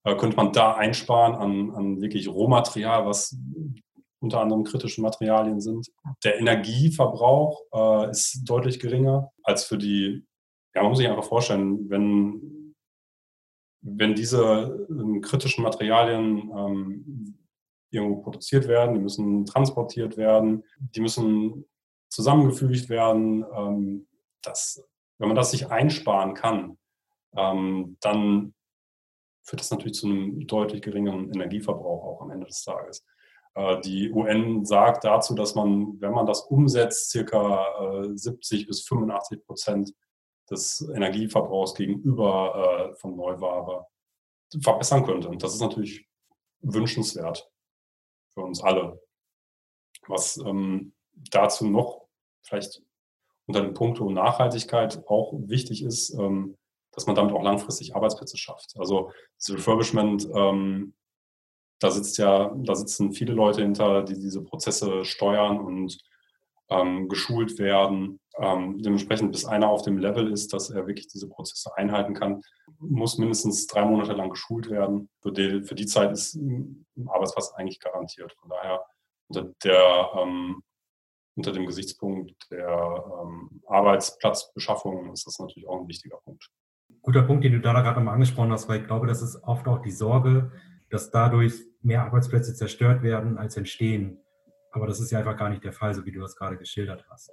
äh, 0.04 0.16
könnte 0.16 0.38
man 0.38 0.54
da 0.54 0.76
einsparen 0.76 1.36
an, 1.36 1.76
an 1.76 2.02
wirklich 2.02 2.28
Rohmaterial, 2.28 3.06
was 3.06 3.36
unter 4.20 4.42
anderem 4.42 4.64
kritische 4.64 5.02
Materialien 5.02 5.60
sind. 5.60 5.88
Der 6.24 6.40
Energieverbrauch 6.40 7.62
äh, 7.74 8.12
ist 8.12 8.42
deutlich 8.46 8.80
geringer 8.80 9.32
als 9.44 9.66
für 9.66 9.78
die, 9.78 10.26
ja, 10.74 10.82
man 10.82 10.90
muss 10.90 10.98
sich 10.98 11.08
einfach 11.08 11.24
vorstellen, 11.24 11.90
wenn 11.90 12.58
wenn 13.82 14.16
diese 14.16 14.88
ähm, 14.90 15.22
kritischen 15.22 15.64
Materialien 15.64 16.52
ähm, 16.56 17.38
irgendwo 17.90 18.22
produziert 18.22 18.68
werden, 18.68 18.96
die 18.96 19.02
müssen 19.02 19.46
transportiert 19.46 20.18
werden, 20.18 20.64
die 20.80 21.02
müssen 21.02 21.66
zusammengefügt 22.10 22.90
werden. 22.90 23.46
Ähm, 23.56 24.08
das, 24.42 24.84
wenn 25.18 25.30
man 25.30 25.36
das 25.36 25.52
sich 25.52 25.70
einsparen 25.70 26.34
kann, 26.34 26.78
ähm, 27.36 27.98
dann 28.02 28.54
führt 29.44 29.62
das 29.62 29.72
natürlich 29.72 29.98
zu 29.98 30.08
einem 30.08 30.46
deutlich 30.48 30.82
geringeren 30.82 31.32
Energieverbrauch 31.32 32.04
auch 32.04 32.22
am 32.22 32.32
Ende 32.32 32.48
des 32.48 32.64
Tages. 32.64 33.06
Äh, 33.58 33.82
die 33.82 34.12
UN 34.12 34.66
sagt 34.66 35.04
dazu, 35.04 35.34
dass 35.34 35.56
man, 35.56 36.00
wenn 36.00 36.12
man 36.12 36.28
das 36.28 36.42
umsetzt, 36.42 37.10
circa 37.10 38.04
äh, 38.04 38.16
70 38.16 38.68
bis 38.68 38.88
85 38.88 39.46
Prozent 39.46 39.94
des 40.50 40.88
Energieverbrauchs 40.94 41.74
gegenüber 41.74 42.92
äh, 42.92 42.96
von 42.96 43.16
Neuware 43.16 43.88
verbessern 44.62 45.04
könnte. 45.06 45.28
Und 45.28 45.44
das 45.44 45.56
ist 45.56 45.62
natürlich 45.62 46.08
wünschenswert 46.62 47.52
für 48.34 48.42
uns 48.42 48.62
alle. 48.62 49.02
Was 50.08 50.38
ähm, 50.38 50.94
dazu 51.32 51.68
noch 51.68 52.08
vielleicht 52.44 52.82
unter 53.48 53.62
dem 53.62 53.74
Punkt 53.74 54.00
Nachhaltigkeit 54.00 55.04
auch 55.08 55.34
wichtig 55.34 55.84
ist, 55.84 56.14
ähm, 56.14 56.56
dass 56.92 57.08
man 57.08 57.16
damit 57.16 57.34
auch 57.34 57.44
langfristig 57.44 57.96
Arbeitsplätze 57.96 58.38
schafft. 58.38 58.76
Also 58.78 59.12
das 59.38 59.54
Refurbishment, 59.54 60.30
ähm, 60.34 60.94
da 61.80 61.92
sitzt 61.92 62.18
ja, 62.18 62.52
da 62.56 62.76
sitzen 62.76 63.12
viele 63.12 63.34
Leute 63.34 63.62
hinter, 63.62 64.04
die 64.04 64.16
diese 64.16 64.44
Prozesse 64.44 65.06
steuern 65.06 65.60
und 65.60 65.98
ähm, 66.70 67.08
geschult 67.08 67.60
werden. 67.60 68.20
Ähm, 68.40 68.82
dementsprechend, 68.82 69.32
bis 69.32 69.46
einer 69.46 69.70
auf 69.70 69.82
dem 69.82 69.98
Level 69.98 70.32
ist, 70.32 70.54
dass 70.54 70.70
er 70.70 70.88
wirklich 70.88 71.08
diese 71.08 71.28
Prozesse 71.28 71.76
einhalten 71.76 72.14
kann, 72.14 72.42
muss 72.80 73.18
mindestens 73.18 73.68
drei 73.68 73.86
Monate 73.86 74.14
lang 74.14 74.30
geschult 74.30 74.70
werden. 74.70 75.10
Für 75.22 75.32
die, 75.32 75.64
für 75.64 75.76
die 75.76 75.86
Zeit 75.86 76.12
ist 76.12 76.36
ein 76.36 76.86
Arbeitsplatz 77.08 77.54
eigentlich 77.56 77.80
garantiert. 77.80 78.34
Von 78.40 78.50
daher 78.50 78.84
unter, 79.28 79.54
der, 79.64 80.10
ähm, 80.18 80.62
unter 81.36 81.52
dem 81.52 81.66
Gesichtspunkt 81.66 82.34
der 82.52 83.04
ähm, 83.24 83.62
Arbeitsplatzbeschaffung 83.68 85.12
ist 85.14 85.26
das 85.26 85.40
natürlich 85.40 85.68
auch 85.68 85.82
ein 85.82 85.88
wichtiger 85.88 86.18
Punkt. 86.18 86.50
Guter 87.02 87.24
Punkt, 87.24 87.44
den 87.44 87.54
du 87.54 87.62
da 87.62 87.74
gerade 87.74 87.98
nochmal 87.98 88.16
angesprochen 88.16 88.52
hast, 88.52 88.68
weil 88.68 88.82
ich 88.82 88.88
glaube, 88.88 89.08
das 89.08 89.22
ist 89.22 89.44
oft 89.44 89.68
auch 89.68 89.82
die 89.82 89.92
Sorge, 89.92 90.52
dass 90.90 91.12
dadurch 91.12 91.54
mehr 91.82 92.04
Arbeitsplätze 92.04 92.54
zerstört 92.54 93.04
werden 93.04 93.38
als 93.38 93.58
entstehen. 93.58 94.20
Aber 94.72 94.88
das 94.88 95.00
ist 95.00 95.12
ja 95.12 95.20
einfach 95.20 95.38
gar 95.38 95.50
nicht 95.50 95.64
der 95.64 95.74
Fall, 95.74 95.94
so 95.94 96.06
wie 96.06 96.12
du 96.12 96.20
das 96.20 96.36
gerade 96.36 96.58
geschildert 96.58 97.06
hast. 97.10 97.32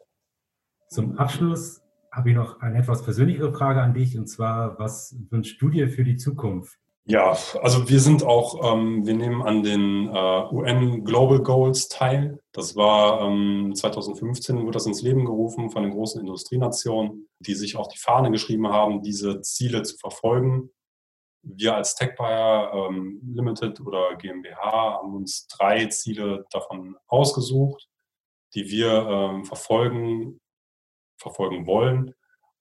Zum 0.88 1.18
Abschluss 1.18 1.82
habe 2.12 2.30
ich 2.30 2.36
noch 2.36 2.60
eine 2.60 2.78
etwas 2.78 3.02
persönlichere 3.02 3.52
Frage 3.52 3.82
an 3.82 3.94
dich, 3.94 4.16
und 4.16 4.28
zwar, 4.28 4.78
was 4.78 5.16
wünschst 5.30 5.60
du 5.60 5.68
dir 5.68 5.88
für 5.88 6.04
die 6.04 6.16
Zukunft? 6.16 6.78
Ja, 7.06 7.36
also 7.60 7.88
wir 7.90 8.00
sind 8.00 8.22
auch, 8.22 8.72
ähm, 8.72 9.04
wir 9.04 9.12
nehmen 9.12 9.42
an 9.42 9.62
den 9.62 10.08
äh, 10.08 10.54
UN 10.54 11.04
Global 11.04 11.42
Goals 11.42 11.88
teil. 11.88 12.40
Das 12.52 12.76
war 12.76 13.20
ähm, 13.20 13.72
2015, 13.74 14.62
wurde 14.62 14.70
das 14.70 14.86
ins 14.86 15.02
Leben 15.02 15.26
gerufen 15.26 15.70
von 15.70 15.82
den 15.82 15.92
großen 15.92 16.18
Industrienationen, 16.20 17.28
die 17.40 17.54
sich 17.54 17.76
auch 17.76 17.88
die 17.88 17.98
Fahne 17.98 18.30
geschrieben 18.30 18.68
haben, 18.68 19.02
diese 19.02 19.42
Ziele 19.42 19.82
zu 19.82 19.98
verfolgen. 19.98 20.70
Wir 21.44 21.74
als 21.74 21.94
TechBuyer 21.94 22.72
ähm, 22.74 23.20
Limited 23.34 23.80
oder 23.80 24.16
GmbH 24.16 24.98
haben 24.98 25.14
uns 25.14 25.46
drei 25.48 25.86
Ziele 25.86 26.44
davon 26.50 26.96
ausgesucht, 27.06 27.88
die 28.54 28.68
wir 28.68 29.06
ähm, 29.08 29.44
verfolgen, 29.44 30.40
verfolgen 31.18 31.66
wollen 31.66 32.14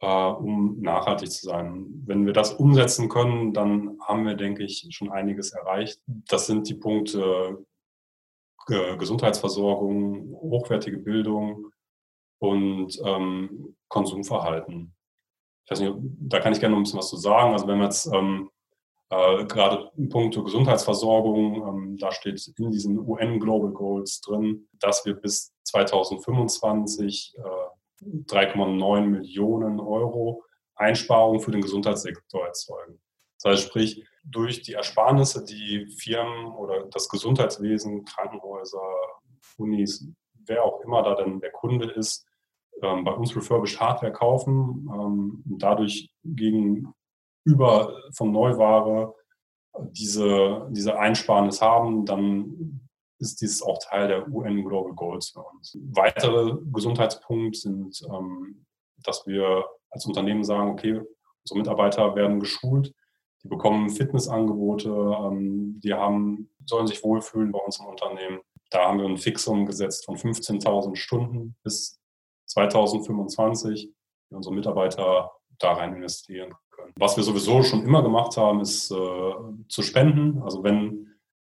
äh, 0.03 0.31
um 0.31 0.81
nachhaltig 0.81 1.31
zu 1.31 1.45
sein. 1.45 1.85
Wenn 2.05 2.25
wir 2.25 2.33
das 2.33 2.53
umsetzen 2.53 3.07
können, 3.07 3.53
dann 3.53 3.97
haben 4.05 4.25
wir, 4.25 4.35
denke 4.35 4.63
ich, 4.63 4.85
schon 4.91 5.09
einiges 5.09 5.53
erreicht. 5.53 6.01
Das 6.05 6.45
sind 6.45 6.67
die 6.67 6.75
Punkte 6.75 7.65
äh, 8.67 8.97
Gesundheitsversorgung, 8.97 10.35
hochwertige 10.41 10.97
Bildung 10.97 11.71
und 12.39 12.99
ähm, 13.05 13.77
Konsumverhalten. 13.87 14.93
Ich 15.65 15.71
weiß 15.71 15.79
nicht, 15.79 15.93
da 16.19 16.41
kann 16.41 16.51
ich 16.51 16.59
gerne 16.59 16.73
noch 16.73 16.81
ein 16.81 16.83
bisschen 16.83 16.99
was 16.99 17.09
zu 17.09 17.17
sagen. 17.17 17.53
Also 17.53 17.65
wenn 17.67 17.77
wir 17.77 17.85
jetzt 17.85 18.05
ähm, 18.13 18.49
äh, 19.13 19.45
gerade 19.45 19.91
in 19.95 20.09
puncto 20.09 20.43
Gesundheitsversorgung, 20.43 21.67
ähm, 21.67 21.97
da 21.97 22.11
steht 22.11 22.41
in 22.57 22.71
diesen 22.71 22.97
UN 22.97 23.39
Global 23.39 23.71
Goals 23.71 24.21
drin, 24.21 24.67
dass 24.79 25.05
wir 25.05 25.13
bis 25.13 25.53
2025 25.65 27.35
äh, 27.37 28.05
3,9 28.05 29.01
Millionen 29.05 29.79
Euro 29.79 30.43
Einsparungen 30.75 31.39
für 31.39 31.51
den 31.51 31.61
Gesundheitssektor 31.61 32.45
erzeugen. 32.45 32.99
Das 33.41 33.51
heißt, 33.51 33.67
sprich, 33.67 34.03
durch 34.23 34.61
die 34.61 34.73
Ersparnisse, 34.73 35.43
die 35.43 35.85
Firmen 35.97 36.47
oder 36.53 36.85
das 36.85 37.07
Gesundheitswesen, 37.07 38.05
Krankenhäuser, 38.05 38.81
Unis, 39.57 40.07
wer 40.45 40.63
auch 40.63 40.81
immer 40.81 41.03
da 41.03 41.15
denn 41.15 41.39
der 41.39 41.51
Kunde 41.51 41.91
ist, 41.91 42.25
ähm, 42.81 43.03
bei 43.03 43.11
uns 43.11 43.35
refurbished 43.35 43.79
Hardware 43.79 44.11
kaufen 44.11 44.89
ähm, 44.91 45.43
dadurch 45.45 46.09
gegenüber 47.43 47.95
von 48.13 48.31
Neuware 48.31 49.13
diese, 49.91 50.67
diese 50.71 50.97
Einsparnis 50.97 51.61
haben, 51.61 52.05
dann 52.05 52.89
ist 53.19 53.41
dies 53.41 53.61
auch 53.61 53.79
Teil 53.79 54.07
der 54.07 54.27
UN 54.27 54.63
Global 54.63 54.93
Goals 54.93 55.29
für 55.29 55.41
uns. 55.41 55.77
Weitere 55.91 56.57
Gesundheitspunkte 56.71 57.57
sind, 57.57 58.01
ähm, 58.11 58.65
dass 59.03 59.25
wir 59.25 59.65
als 59.89 60.05
Unternehmen 60.05 60.43
sagen, 60.43 60.71
okay, 60.71 61.01
unsere 61.43 61.59
Mitarbeiter 61.59 62.15
werden 62.15 62.39
geschult, 62.39 62.93
die 63.43 63.47
bekommen 63.47 63.89
Fitnessangebote, 63.89 64.89
ähm, 64.89 65.79
die 65.83 65.93
haben, 65.93 66.49
sollen 66.65 66.87
sich 66.87 67.03
wohlfühlen 67.03 67.51
bei 67.51 67.59
uns 67.59 67.79
im 67.79 67.85
Unternehmen. 67.85 68.39
Da 68.69 68.87
haben 68.87 68.99
wir 68.99 69.05
ein 69.05 69.17
Fixum 69.17 69.65
gesetzt 69.65 70.05
von 70.05 70.15
15.000 70.15 70.95
Stunden 70.95 71.55
bis 71.63 71.99
2025, 72.47 73.91
die 74.29 74.35
unsere 74.35 74.55
Mitarbeiter 74.55 75.31
da 75.59 75.73
rein 75.73 75.95
investieren. 75.95 76.53
Was 76.95 77.17
wir 77.17 77.23
sowieso 77.23 77.63
schon 77.63 77.83
immer 77.83 78.03
gemacht 78.03 78.37
haben, 78.37 78.61
ist 78.61 78.91
äh, 78.91 79.33
zu 79.67 79.81
spenden. 79.81 80.41
Also 80.43 80.63
wenn 80.63 81.03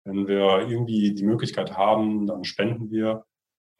wenn 0.04 0.28
wir 0.28 0.68
irgendwie 0.68 1.14
die 1.14 1.24
Möglichkeit 1.24 1.78
haben, 1.78 2.26
dann 2.26 2.44
spenden 2.44 2.90
wir 2.90 3.26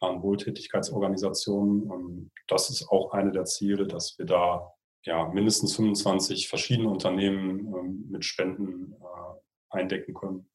an 0.00 0.22
Wohltätigkeitsorganisationen. 0.22 1.90
Und 1.90 2.30
das 2.46 2.70
ist 2.70 2.88
auch 2.88 3.12
eine 3.12 3.32
der 3.32 3.44
Ziele, 3.44 3.86
dass 3.86 4.18
wir 4.18 4.26
da 4.26 4.72
ja, 5.04 5.28
mindestens 5.28 5.74
25 5.74 6.48
verschiedene 6.48 6.88
Unternehmen 6.88 7.74
ähm, 7.74 8.06
mit 8.08 8.24
Spenden 8.24 8.92
äh, 8.92 9.40
eindecken 9.70 10.14
können. 10.14 10.48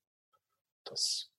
Das, 0.85 1.31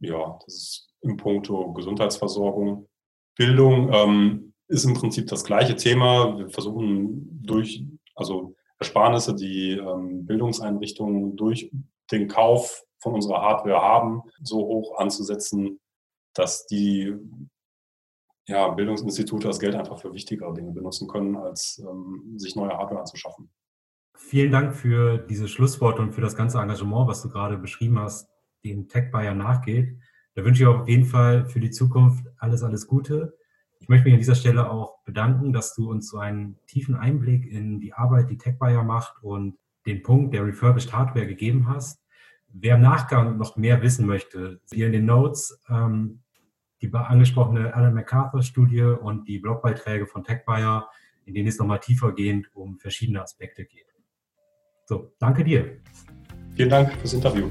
ja, 0.00 0.38
das 0.44 0.54
ist 0.54 0.94
im 1.00 1.16
Punkto 1.16 1.72
Gesundheitsversorgung. 1.72 2.86
Bildung 3.34 3.90
ähm, 3.94 4.52
ist 4.68 4.84
im 4.84 4.92
Prinzip 4.92 5.26
das 5.28 5.44
gleiche 5.44 5.74
Thema. 5.74 6.36
Wir 6.38 6.50
versuchen 6.50 7.42
durch, 7.42 7.82
also 8.14 8.54
Ersparnisse, 8.80 9.34
die 9.34 9.72
ähm, 9.72 10.26
Bildungseinrichtungen 10.26 11.36
durch 11.36 11.70
den 12.10 12.28
Kauf 12.28 12.84
von 12.98 13.14
unserer 13.14 13.40
Hardware 13.42 13.80
haben, 13.80 14.22
so 14.42 14.58
hoch 14.58 14.98
anzusetzen, 14.98 15.80
dass 16.34 16.66
die 16.66 17.14
ja, 18.46 18.68
Bildungsinstitute 18.68 19.46
das 19.46 19.60
Geld 19.60 19.74
einfach 19.74 20.00
für 20.00 20.12
wichtigere 20.12 20.52
Dinge 20.54 20.72
benutzen 20.72 21.08
können, 21.08 21.36
als 21.36 21.78
ähm, 21.78 22.34
sich 22.36 22.56
neue 22.56 22.70
Hardware 22.70 23.00
anzuschaffen. 23.00 23.50
Vielen 24.16 24.50
Dank 24.50 24.74
für 24.74 25.18
diese 25.18 25.48
Schlussworte 25.48 26.02
und 26.02 26.12
für 26.12 26.20
das 26.20 26.36
ganze 26.36 26.58
Engagement, 26.58 27.08
was 27.08 27.22
du 27.22 27.28
gerade 27.28 27.56
beschrieben 27.56 27.98
hast, 27.98 28.28
dem 28.64 28.88
Tech-Buyer 28.88 29.34
nachgeht. 29.34 29.96
Da 30.34 30.44
wünsche 30.44 30.62
ich 30.62 30.68
auf 30.68 30.88
jeden 30.88 31.04
Fall 31.04 31.46
für 31.46 31.60
die 31.60 31.70
Zukunft 31.70 32.26
alles, 32.38 32.62
alles 32.62 32.86
Gute. 32.86 33.36
Möchte 33.90 34.04
mich 34.04 34.14
an 34.14 34.20
dieser 34.20 34.36
Stelle 34.36 34.70
auch 34.70 35.02
bedanken, 35.02 35.52
dass 35.52 35.74
du 35.74 35.90
uns 35.90 36.08
so 36.08 36.18
einen 36.18 36.56
tiefen 36.68 36.94
Einblick 36.94 37.44
in 37.50 37.80
die 37.80 37.92
Arbeit, 37.92 38.30
die 38.30 38.38
TechBuyer 38.38 38.84
macht 38.84 39.20
und 39.20 39.58
den 39.84 40.04
Punkt 40.04 40.32
der 40.32 40.46
Refurbished 40.46 40.92
Hardware 40.92 41.26
gegeben 41.26 41.66
hast. 41.66 42.00
Wer 42.46 42.76
im 42.76 42.82
Nachgang 42.82 43.36
noch 43.36 43.56
mehr 43.56 43.82
wissen 43.82 44.06
möchte, 44.06 44.60
hier 44.72 44.86
in 44.86 44.92
den 44.92 45.06
Notes 45.06 45.60
ähm, 45.68 46.20
die 46.80 46.94
angesprochene 46.94 47.74
Alan 47.74 47.94
MacArthur-Studie 47.94 48.82
und 48.82 49.26
die 49.26 49.40
Blogbeiträge 49.40 50.06
von 50.06 50.22
TechBuyer, 50.22 50.88
in 51.24 51.34
denen 51.34 51.48
es 51.48 51.58
nochmal 51.58 51.80
tiefergehend 51.80 52.48
um 52.54 52.78
verschiedene 52.78 53.20
Aspekte 53.20 53.64
geht. 53.64 53.86
So, 54.86 55.12
danke 55.18 55.42
dir. 55.42 55.80
Vielen 56.54 56.70
Dank 56.70 56.92
fürs 56.92 57.14
Interview. 57.14 57.50